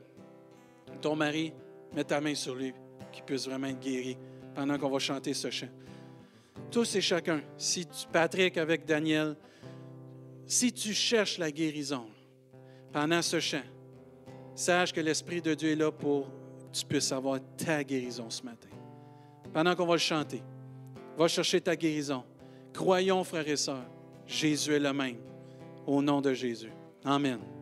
[1.01, 1.53] ton mari,
[1.92, 2.72] mets ta main sur lui,
[3.11, 4.16] qu'il puisse vraiment être guéri
[4.55, 5.66] pendant qu'on va chanter ce chant.
[6.70, 9.34] Tous et chacun, si tu, Patrick avec Daniel,
[10.47, 12.07] si tu cherches la guérison,
[12.92, 13.64] pendant ce chant,
[14.55, 18.45] sache que l'Esprit de Dieu est là pour que tu puisses avoir ta guérison ce
[18.45, 18.68] matin.
[19.53, 20.45] Pendant qu'on va le chanter,
[21.18, 22.22] va chercher ta guérison.
[22.72, 23.84] Croyons, frères et sœurs,
[24.28, 25.16] Jésus est le même.
[25.88, 26.70] Au nom de Jésus.
[27.05, 27.53] Amen.